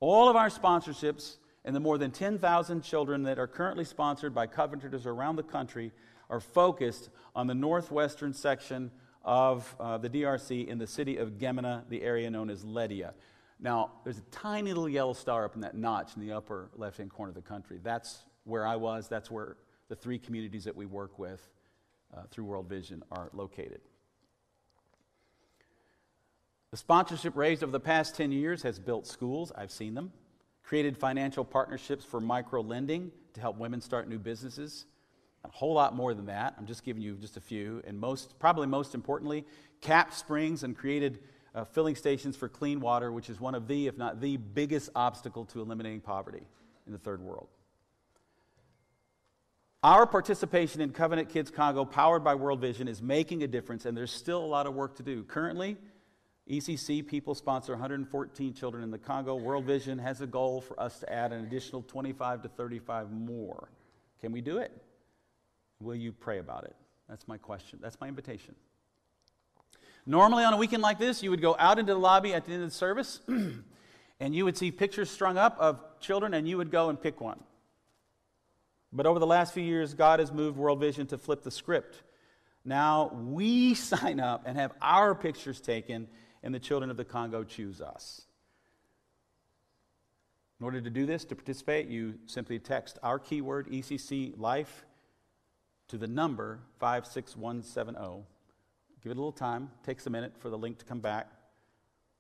All 0.02 0.30
of 0.30 0.36
our 0.36 0.50
sponsorships 0.50 1.38
and 1.64 1.76
the 1.76 1.80
more 1.80 1.98
than 1.98 2.12
10,000 2.12 2.82
children 2.82 3.24
that 3.24 3.40
are 3.40 3.48
currently 3.48 3.86
sponsored 3.86 4.34
by 4.34 4.48
Covenanters 4.48 5.06
around 5.06 5.38
the 5.38 5.44
country 5.44 5.92
are 6.30 6.40
focused 6.40 7.10
on 7.36 7.48
the 7.48 7.56
northwestern 7.56 8.34
section 8.34 8.92
of 9.24 9.76
uh, 9.80 9.98
the 9.98 10.10
DRC 10.10 10.68
in 10.68 10.78
the 10.78 10.88
city 10.88 11.18
of 11.18 11.38
Gemena, 11.38 11.84
the 11.90 12.02
area 12.02 12.30
known 12.30 12.50
as 12.50 12.64
Ledia. 12.64 13.14
Now, 13.60 13.92
there's 14.04 14.18
a 14.18 14.32
tiny 14.32 14.70
little 14.70 14.88
yellow 14.88 15.14
star 15.14 15.46
up 15.46 15.56
in 15.56 15.62
that 15.62 15.76
notch 15.76 16.16
in 16.16 16.26
the 16.26 16.34
upper 16.34 16.70
left 16.76 16.98
hand 16.98 17.12
corner 17.12 17.30
of 17.30 17.36
the 17.36 17.42
country. 17.42 17.80
That's 17.84 18.20
where 18.50 18.66
I 18.66 18.76
was, 18.76 19.08
that's 19.08 19.32
where 19.32 19.58
the 19.88 19.96
three 19.96 20.20
communities 20.20 20.66
that 20.66 20.76
we 20.76 20.86
work 20.86 21.18
with 21.18 21.50
uh, 22.16 22.22
through 22.32 22.46
World 22.46 22.68
Vision 22.68 23.04
are 23.12 23.30
located. 23.34 23.82
The 26.72 26.78
sponsorship 26.78 27.36
raised 27.36 27.64
over 27.64 27.72
the 27.72 27.80
past 27.80 28.16
10 28.16 28.32
years 28.32 28.62
has 28.62 28.78
built 28.78 29.08
schools, 29.08 29.52
I've 29.56 29.72
seen 29.72 29.96
them, 29.96 30.12
created 30.62 30.98
financial 30.98 31.44
partnerships 31.44 32.06
for 32.06 32.22
micro 32.22 32.62
lending 32.62 33.12
to 33.34 33.42
help 33.42 33.58
women 33.58 33.82
start 33.82 34.08
new 34.08 34.20
businesses. 34.20 34.86
A 35.46 35.50
whole 35.50 35.74
lot 35.74 35.96
more 35.96 36.14
than 36.14 36.28
that. 36.28 36.54
I'm 36.58 36.68
just 36.68 36.84
giving 36.84 37.02
you 37.02 37.16
just 37.16 37.38
a 37.38 37.42
few. 37.42 37.82
And 37.88 38.00
most, 38.00 38.38
probably 38.40 38.68
most 38.68 38.94
importantly, 38.94 39.46
capped 39.82 40.14
springs 40.14 40.64
and 40.64 40.78
created 40.78 41.20
uh, 41.56 41.64
filling 41.64 41.96
stations 41.96 42.36
for 42.36 42.48
clean 42.48 42.80
water, 42.80 43.12
which 43.12 43.30
is 43.30 43.40
one 43.40 43.56
of 43.56 43.68
the, 43.68 43.88
if 43.88 43.98
not 43.98 44.22
the 44.22 44.38
biggest 44.38 44.90
obstacle 44.96 45.46
to 45.46 45.62
eliminating 45.62 46.02
poverty 46.02 46.46
in 46.86 46.92
the 46.92 47.00
third 47.00 47.22
world. 47.22 47.48
Our 49.82 50.06
participation 50.06 50.82
in 50.82 50.92
Covenant 50.92 51.30
Kids 51.30 51.50
Congo, 51.50 51.86
powered 51.86 52.22
by 52.22 52.36
World 52.36 52.60
Vision, 52.60 52.90
is 52.90 53.02
making 53.02 53.44
a 53.44 53.48
difference, 53.48 53.86
and 53.86 53.96
there's 53.96 54.12
still 54.12 54.44
a 54.44 54.46
lot 54.46 54.68
of 54.68 54.74
work 54.74 54.98
to 54.98 55.04
do. 55.04 55.24
Currently, 55.24 55.78
ECC 56.50 57.08
people 57.08 57.34
sponsor 57.34 57.72
114 57.74 58.54
children 58.54 58.84
in 58.84 58.92
the 58.92 58.98
Congo. 58.98 59.36
World 59.36 59.64
Vision 59.64 59.98
has 59.98 60.20
a 60.20 60.28
goal 60.28 60.60
for 60.60 60.78
us 60.78 61.00
to 61.00 61.14
add 61.14 61.32
an 61.32 61.46
additional 61.46 61.82
25 61.84 62.42
to 62.42 62.50
35 62.50 63.10
more. 63.10 63.70
Can 64.20 64.34
we 64.34 64.42
do 64.42 64.58
it? 64.58 64.72
Will 65.80 65.96
you 65.96 66.12
pray 66.12 66.40
about 66.40 66.66
it? 66.66 66.76
That's 67.08 67.26
my 67.30 67.38
question. 67.38 67.80
That's 67.82 67.98
my 68.02 68.10
invitation. 68.10 68.56
Normally, 70.06 70.44
on 70.44 70.54
a 70.54 70.58
weekend 70.58 70.84
like 70.84 71.00
this, 71.00 71.24
you 71.24 71.30
would 71.30 71.42
go 71.42 71.56
out 71.58 71.80
into 71.80 71.94
the 71.94 72.00
lobby 72.00 72.34
at 72.34 72.44
the 72.44 72.52
end 72.52 72.64
of 72.64 72.70
the 72.70 72.76
service 72.76 73.22
and 74.20 74.36
you 74.36 74.44
would 74.44 74.58
see 74.58 74.72
pictures 74.72 75.10
strung 75.10 75.38
up 75.38 75.56
of 75.58 75.80
children, 76.02 76.34
and 76.34 76.48
you 76.50 76.58
would 76.58 76.70
go 76.70 76.90
and 76.90 77.02
pick 77.02 77.22
one. 77.22 77.40
But 78.92 79.06
over 79.06 79.20
the 79.20 79.28
last 79.28 79.54
few 79.54 79.64
years, 79.64 79.94
God 79.94 80.20
has 80.20 80.32
moved 80.32 80.58
World 80.58 80.80
Vision 80.80 81.08
to 81.08 81.18
flip 81.18 81.44
the 81.44 81.52
script. 81.52 82.02
Now 82.66 83.12
we 83.14 83.74
sign 83.76 84.20
up 84.20 84.44
and 84.46 84.58
have 84.58 84.74
our 84.82 85.14
pictures 85.16 85.62
taken, 85.62 86.08
and 86.44 86.54
the 86.54 86.60
children 86.60 86.90
of 86.90 86.98
the 86.98 87.06
Congo 87.06 87.44
choose 87.44 87.82
us. 87.82 88.22
In 90.60 90.66
order 90.66 90.82
to 90.82 90.90
do 90.90 91.06
this, 91.06 91.24
to 91.26 91.36
participate, 91.36 91.88
you 91.88 92.16
simply 92.26 92.60
text 92.60 93.00
our 93.02 93.18
keyword 93.18 93.68
ECC 93.68 94.38
Life 94.38 94.86
to 95.88 95.98
the 95.98 96.08
number 96.08 96.60
56170. 96.80 98.26
Give 99.02 99.12
it 99.12 99.16
a 99.16 99.20
little 99.20 99.32
time, 99.32 99.70
takes 99.86 100.06
a 100.06 100.10
minute 100.10 100.34
for 100.38 100.50
the 100.50 100.58
link 100.58 100.78
to 100.80 100.86
come 100.86 101.00
back. 101.00 101.30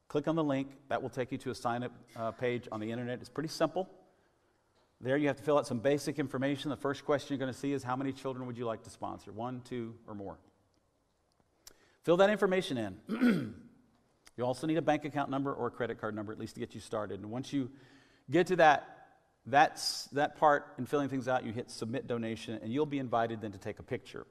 Click 0.08 0.28
on 0.28 0.36
the 0.36 0.44
link, 0.44 0.70
that 0.88 1.02
will 1.02 1.10
take 1.10 1.32
you 1.32 1.38
to 1.40 1.52
a 1.52 1.56
sign 1.56 1.84
up 1.84 1.92
uh, 2.16 2.32
page 2.32 2.68
on 2.72 2.80
the 2.80 2.90
internet. 2.90 3.20
It's 3.20 3.30
pretty 3.30 3.50
simple. 3.50 3.90
There, 5.02 5.16
you 5.16 5.28
have 5.28 5.38
to 5.38 5.44
fill 5.44 5.58
out 5.58 5.66
some 5.66 5.80
basic 5.80 6.20
information. 6.20 6.70
The 6.70 6.76
first 6.76 7.06
question 7.06 7.28
you're 7.30 7.40
going 7.40 7.54
to 7.54 7.58
see 7.58 7.72
is 7.72 7.84
how 7.84 7.96
many 7.96 8.12
children 8.12 8.46
would 8.48 8.58
you 8.58 8.66
like 8.66 8.84
to 8.84 8.90
sponsor? 8.90 9.32
One, 9.32 9.62
two, 9.62 9.96
or 10.06 10.14
more. 10.14 10.38
Fill 12.04 12.18
that 12.18 12.30
information 12.30 12.78
in. 12.78 12.98
you 14.38 14.46
also 14.46 14.68
need 14.68 14.78
a 14.78 14.82
bank 14.82 15.06
account 15.06 15.30
number 15.30 15.54
or 15.54 15.68
a 15.68 15.72
credit 15.72 16.02
card 16.02 16.16
number, 16.16 16.34
at 16.34 16.40
least 16.40 16.56
to 16.56 16.60
get 16.60 16.76
you 16.76 16.82
started. 16.82 17.22
And 17.22 17.32
once 17.32 17.54
you 17.54 17.70
get 18.30 18.48
to 18.48 18.58
that, 18.58 18.98
that's, 19.46 20.06
that 20.08 20.38
part 20.38 20.74
in 20.78 20.86
filling 20.86 21.08
things 21.08 21.30
out, 21.30 21.46
you 21.46 21.54
hit 21.54 21.72
submit 21.72 22.06
donation, 22.06 22.60
and 22.62 22.74
you'll 22.74 22.86
be 22.86 23.00
invited 23.00 23.40
then 23.40 23.54
to 23.54 23.58
take 23.58 23.80
a 23.80 23.84
picture. 23.84 24.28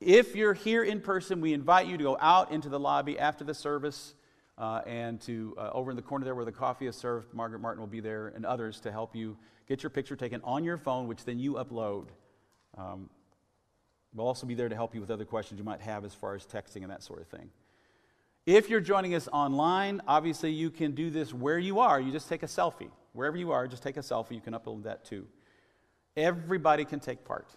If 0.00 0.34
you're 0.34 0.54
here 0.54 0.82
in 0.82 1.00
person, 1.00 1.40
we 1.42 1.52
invite 1.52 1.86
you 1.86 1.98
to 1.98 2.02
go 2.02 2.16
out 2.18 2.50
into 2.50 2.70
the 2.70 2.80
lobby 2.80 3.18
after 3.18 3.44
the 3.44 3.54
service 3.54 4.14
uh, 4.58 4.82
and 4.86 5.20
to 5.22 5.54
uh, 5.58 5.70
over 5.72 5.90
in 5.90 5.96
the 5.96 6.02
corner 6.02 6.24
there 6.24 6.34
where 6.34 6.44
the 6.44 6.52
coffee 6.52 6.86
is 6.86 6.96
served, 6.96 7.32
Margaret 7.32 7.60
Martin 7.60 7.80
will 7.80 7.88
be 7.88 8.00
there 8.00 8.28
and 8.28 8.44
others 8.44 8.80
to 8.80 8.92
help 8.92 9.16
you 9.16 9.36
get 9.66 9.82
your 9.82 9.90
picture 9.90 10.16
taken 10.16 10.40
on 10.44 10.64
your 10.64 10.76
phone, 10.76 11.08
which 11.08 11.24
then 11.24 11.38
you 11.38 11.54
upload. 11.54 12.08
Um, 12.76 13.08
we'll 14.14 14.26
also 14.26 14.46
be 14.46 14.54
there 14.54 14.68
to 14.68 14.74
help 14.74 14.94
you 14.94 15.00
with 15.00 15.10
other 15.10 15.24
questions 15.24 15.58
you 15.58 15.64
might 15.64 15.80
have 15.80 16.04
as 16.04 16.14
far 16.14 16.34
as 16.34 16.44
texting 16.44 16.82
and 16.82 16.90
that 16.90 17.02
sort 17.02 17.20
of 17.20 17.28
thing. 17.28 17.50
If 18.44 18.68
you're 18.68 18.80
joining 18.80 19.14
us 19.14 19.28
online, 19.32 20.02
obviously 20.08 20.50
you 20.50 20.70
can 20.70 20.92
do 20.92 21.10
this 21.10 21.32
where 21.32 21.58
you 21.58 21.78
are. 21.78 22.00
You 22.00 22.10
just 22.10 22.28
take 22.28 22.42
a 22.42 22.46
selfie. 22.46 22.90
Wherever 23.12 23.36
you 23.36 23.52
are, 23.52 23.68
just 23.68 23.82
take 23.82 23.96
a 23.96 24.00
selfie. 24.00 24.32
You 24.32 24.40
can 24.40 24.52
upload 24.52 24.82
that 24.82 25.04
too. 25.04 25.26
Everybody 26.16 26.84
can 26.84 26.98
take 26.98 27.24
part. 27.24 27.48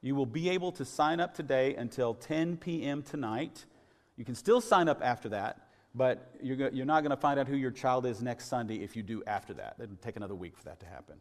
You 0.00 0.14
will 0.14 0.26
be 0.26 0.48
able 0.48 0.72
to 0.72 0.84
sign 0.84 1.20
up 1.20 1.34
today 1.34 1.74
until 1.74 2.14
10 2.14 2.56
p.m. 2.56 3.02
tonight. 3.02 3.66
You 4.16 4.24
can 4.24 4.34
still 4.34 4.60
sign 4.60 4.88
up 4.88 5.00
after 5.04 5.28
that, 5.30 5.58
but 5.94 6.34
you're, 6.42 6.70
you're 6.70 6.86
not 6.86 7.02
going 7.02 7.10
to 7.10 7.16
find 7.16 7.38
out 7.40 7.48
who 7.48 7.56
your 7.56 7.70
child 7.70 8.06
is 8.06 8.22
next 8.22 8.46
Sunday 8.46 8.76
if 8.76 8.96
you 8.96 9.02
do 9.02 9.22
after 9.26 9.54
that. 9.54 9.76
It'll 9.82 9.96
take 9.96 10.16
another 10.16 10.34
week 10.34 10.56
for 10.56 10.64
that 10.64 10.80
to 10.80 10.86
happen. 10.86 11.16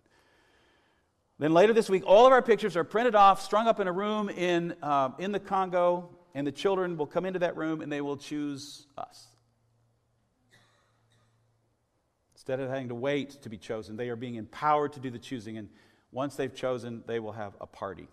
Then 1.40 1.54
later 1.54 1.74
this 1.74 1.90
week, 1.90 2.04
all 2.06 2.26
of 2.28 2.34
our 2.34 2.42
pictures 2.42 2.76
are 2.76 2.84
printed 2.84 3.16
off, 3.16 3.42
strung 3.42 3.68
up 3.68 3.80
in 3.80 3.88
a 3.88 3.92
room 3.92 4.30
in, 4.30 4.76
uh, 4.84 5.12
in 5.20 5.32
the 5.32 5.40
Congo, 5.40 6.10
and 6.36 6.46
the 6.46 6.52
children 6.52 6.98
will 6.98 7.08
come 7.08 7.26
into 7.26 7.40
that 7.40 7.56
room 7.56 7.82
and 7.82 7.92
they 7.92 8.02
will 8.02 8.18
choose 8.18 8.86
us. 8.98 9.28
Instead 12.36 12.60
of 12.60 12.70
having 12.70 12.90
to 12.90 12.96
wait 12.96 13.42
to 13.42 13.50
be 13.50 13.58
chosen, 13.58 13.96
they 13.96 14.10
are 14.10 14.16
being 14.16 14.36
empowered 14.36 14.94
to 14.94 15.00
do 15.00 15.10
the 15.10 15.20
choosing. 15.20 15.58
And 15.58 15.70
once 16.12 16.36
they've 16.36 16.54
chosen, 16.54 17.04
they 17.08 17.20
will 17.20 17.32
have 17.32 17.54
a 17.62 17.68
party. 17.68 18.08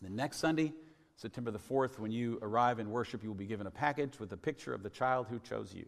And 0.00 0.10
the 0.10 0.14
next 0.14 0.38
Sunday, 0.38 0.72
September 1.16 1.50
the 1.50 1.58
4th, 1.58 1.98
when 1.98 2.10
you 2.10 2.38
arrive 2.42 2.78
in 2.78 2.90
worship, 2.90 3.22
you 3.22 3.28
will 3.28 3.36
be 3.36 3.46
given 3.46 3.66
a 3.66 3.70
package 3.70 4.18
with 4.18 4.32
a 4.32 4.36
picture 4.36 4.74
of 4.74 4.82
the 4.82 4.90
child 4.90 5.26
who 5.28 5.38
chose 5.38 5.72
you. 5.74 5.86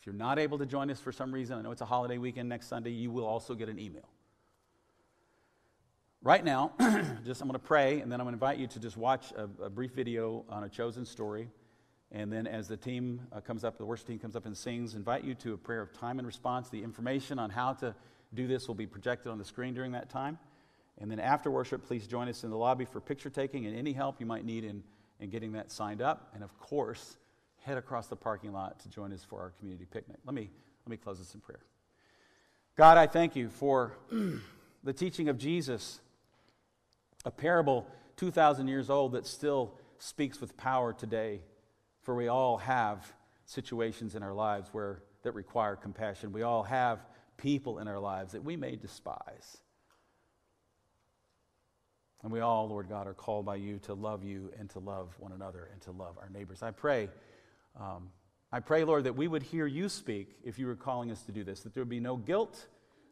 If 0.00 0.06
you're 0.06 0.14
not 0.14 0.38
able 0.38 0.58
to 0.58 0.66
join 0.66 0.90
us 0.90 0.98
for 0.98 1.12
some 1.12 1.30
reason, 1.30 1.58
I 1.58 1.62
know 1.62 1.72
it's 1.72 1.82
a 1.82 1.86
holiday 1.86 2.16
weekend 2.16 2.48
next 2.48 2.68
Sunday, 2.68 2.90
you 2.90 3.10
will 3.10 3.26
also 3.26 3.54
get 3.54 3.68
an 3.68 3.78
email. 3.78 4.08
Right 6.22 6.44
now, 6.44 6.72
just 7.24 7.40
I'm 7.40 7.48
going 7.48 7.52
to 7.52 7.58
pray, 7.58 8.00
and 8.00 8.10
then 8.10 8.20
I'm 8.20 8.26
going 8.26 8.32
to 8.32 8.36
invite 8.36 8.58
you 8.58 8.66
to 8.66 8.78
just 8.78 8.96
watch 8.96 9.32
a, 9.32 9.64
a 9.64 9.70
brief 9.70 9.92
video 9.92 10.44
on 10.48 10.64
a 10.64 10.68
chosen 10.68 11.04
story. 11.04 11.48
And 12.12 12.32
then, 12.32 12.46
as 12.46 12.66
the 12.66 12.76
team 12.76 13.20
uh, 13.32 13.40
comes 13.40 13.62
up, 13.62 13.78
the 13.78 13.84
worship 13.84 14.06
team 14.06 14.18
comes 14.18 14.36
up 14.36 14.44
and 14.44 14.56
sings, 14.56 14.94
invite 14.94 15.22
you 15.24 15.34
to 15.36 15.54
a 15.54 15.56
prayer 15.56 15.80
of 15.80 15.92
time 15.92 16.18
and 16.18 16.26
response. 16.26 16.68
The 16.68 16.82
information 16.82 17.38
on 17.38 17.50
how 17.50 17.74
to 17.74 17.94
do 18.34 18.46
this 18.46 18.68
will 18.68 18.74
be 18.74 18.86
projected 18.86 19.30
on 19.30 19.38
the 19.38 19.44
screen 19.44 19.74
during 19.74 19.92
that 19.92 20.10
time. 20.10 20.38
And 21.00 21.10
then 21.10 21.18
after 21.18 21.50
worship, 21.50 21.86
please 21.86 22.06
join 22.06 22.28
us 22.28 22.44
in 22.44 22.50
the 22.50 22.56
lobby 22.56 22.84
for 22.84 23.00
picture 23.00 23.30
taking 23.30 23.66
and 23.66 23.76
any 23.76 23.92
help 23.92 24.20
you 24.20 24.26
might 24.26 24.44
need 24.44 24.64
in, 24.64 24.82
in 25.18 25.30
getting 25.30 25.52
that 25.52 25.72
signed 25.72 26.02
up. 26.02 26.30
And 26.34 26.44
of 26.44 26.56
course, 26.58 27.16
head 27.62 27.78
across 27.78 28.06
the 28.08 28.16
parking 28.16 28.52
lot 28.52 28.80
to 28.80 28.88
join 28.88 29.12
us 29.12 29.24
for 29.24 29.40
our 29.40 29.50
community 29.58 29.86
picnic. 29.90 30.18
Let 30.24 30.34
me, 30.34 30.50
let 30.84 30.90
me 30.90 30.96
close 30.98 31.18
this 31.18 31.34
in 31.34 31.40
prayer. 31.40 31.60
God, 32.76 32.98
I 32.98 33.06
thank 33.06 33.34
you 33.34 33.48
for 33.48 33.92
the 34.84 34.92
teaching 34.92 35.28
of 35.28 35.38
Jesus, 35.38 36.00
a 37.24 37.30
parable 37.30 37.86
2,000 38.16 38.68
years 38.68 38.90
old 38.90 39.12
that 39.12 39.26
still 39.26 39.74
speaks 39.98 40.40
with 40.40 40.56
power 40.56 40.92
today. 40.92 41.40
For 42.02 42.14
we 42.14 42.28
all 42.28 42.58
have 42.58 43.12
situations 43.46 44.14
in 44.14 44.22
our 44.22 44.32
lives 44.32 44.68
where, 44.72 45.02
that 45.22 45.32
require 45.32 45.76
compassion. 45.76 46.32
We 46.32 46.42
all 46.42 46.62
have 46.62 47.04
people 47.36 47.78
in 47.78 47.88
our 47.88 47.98
lives 47.98 48.32
that 48.32 48.44
we 48.44 48.56
may 48.56 48.76
despise. 48.76 49.58
And 52.22 52.30
we 52.30 52.40
all, 52.40 52.68
Lord 52.68 52.88
God, 52.88 53.06
are 53.06 53.14
called 53.14 53.46
by 53.46 53.56
you 53.56 53.78
to 53.80 53.94
love 53.94 54.24
you 54.24 54.52
and 54.58 54.68
to 54.70 54.78
love 54.78 55.14
one 55.18 55.32
another 55.32 55.68
and 55.72 55.80
to 55.82 55.90
love 55.90 56.18
our 56.20 56.28
neighbors. 56.28 56.62
I 56.62 56.70
pray, 56.70 57.08
um, 57.78 58.10
I 58.52 58.60
pray, 58.60 58.84
Lord, 58.84 59.04
that 59.04 59.16
we 59.16 59.26
would 59.26 59.42
hear 59.42 59.66
you 59.66 59.88
speak 59.88 60.36
if 60.44 60.58
you 60.58 60.66
were 60.66 60.76
calling 60.76 61.10
us 61.10 61.22
to 61.22 61.32
do 61.32 61.44
this, 61.44 61.60
that 61.60 61.72
there 61.72 61.82
would 61.82 61.88
be 61.88 62.00
no 62.00 62.16
guilt, 62.16 62.66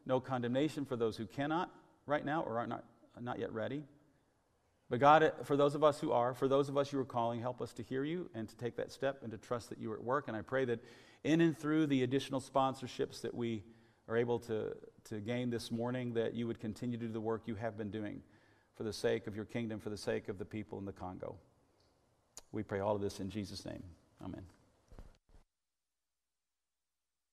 no 0.05 0.19
condemnation 0.19 0.85
for 0.85 0.95
those 0.95 1.17
who 1.17 1.25
cannot 1.25 1.71
right 2.05 2.23
now 2.23 2.43
or 2.43 2.59
are 2.59 2.67
not, 2.67 2.83
not 3.19 3.39
yet 3.39 3.51
ready. 3.51 3.83
But 4.89 4.99
God, 4.99 5.31
for 5.43 5.55
those 5.55 5.75
of 5.75 5.83
us 5.83 5.99
who 5.99 6.11
are, 6.11 6.33
for 6.33 6.47
those 6.47 6.67
of 6.69 6.77
us 6.77 6.91
you 6.91 6.99
are 6.99 7.05
calling, 7.05 7.41
help 7.41 7.61
us 7.61 7.73
to 7.73 7.83
hear 7.83 8.03
you 8.03 8.29
and 8.33 8.47
to 8.47 8.55
take 8.57 8.75
that 8.77 8.91
step 8.91 9.19
and 9.21 9.31
to 9.31 9.37
trust 9.37 9.69
that 9.69 9.79
you 9.79 9.91
are 9.91 9.95
at 9.95 10.03
work. 10.03 10.27
And 10.27 10.35
I 10.35 10.41
pray 10.41 10.65
that 10.65 10.83
in 11.23 11.41
and 11.41 11.57
through 11.57 11.87
the 11.87 12.03
additional 12.03 12.41
sponsorships 12.41 13.21
that 13.21 13.33
we 13.33 13.63
are 14.07 14.17
able 14.17 14.39
to, 14.39 14.75
to 15.05 15.19
gain 15.19 15.51
this 15.51 15.71
morning, 15.71 16.13
that 16.13 16.33
you 16.33 16.47
would 16.47 16.59
continue 16.59 16.97
to 16.97 17.05
do 17.05 17.11
the 17.11 17.21
work 17.21 17.43
you 17.45 17.55
have 17.55 17.77
been 17.77 17.91
doing 17.91 18.21
for 18.79 18.83
the 18.83 18.93
sake 18.93 19.27
of 19.27 19.35
your 19.35 19.43
kingdom, 19.43 19.77
for 19.77 19.89
the 19.89 19.97
sake 19.97 20.29
of 20.29 20.37
the 20.37 20.45
people 20.45 20.79
in 20.79 20.85
the 20.85 20.93
Congo. 20.93 21.35
We 22.53 22.63
pray 22.63 22.79
all 22.79 22.95
of 22.95 23.01
this 23.01 23.19
in 23.19 23.29
Jesus' 23.29 23.65
name. 23.65 23.83
Amen. 24.23 24.45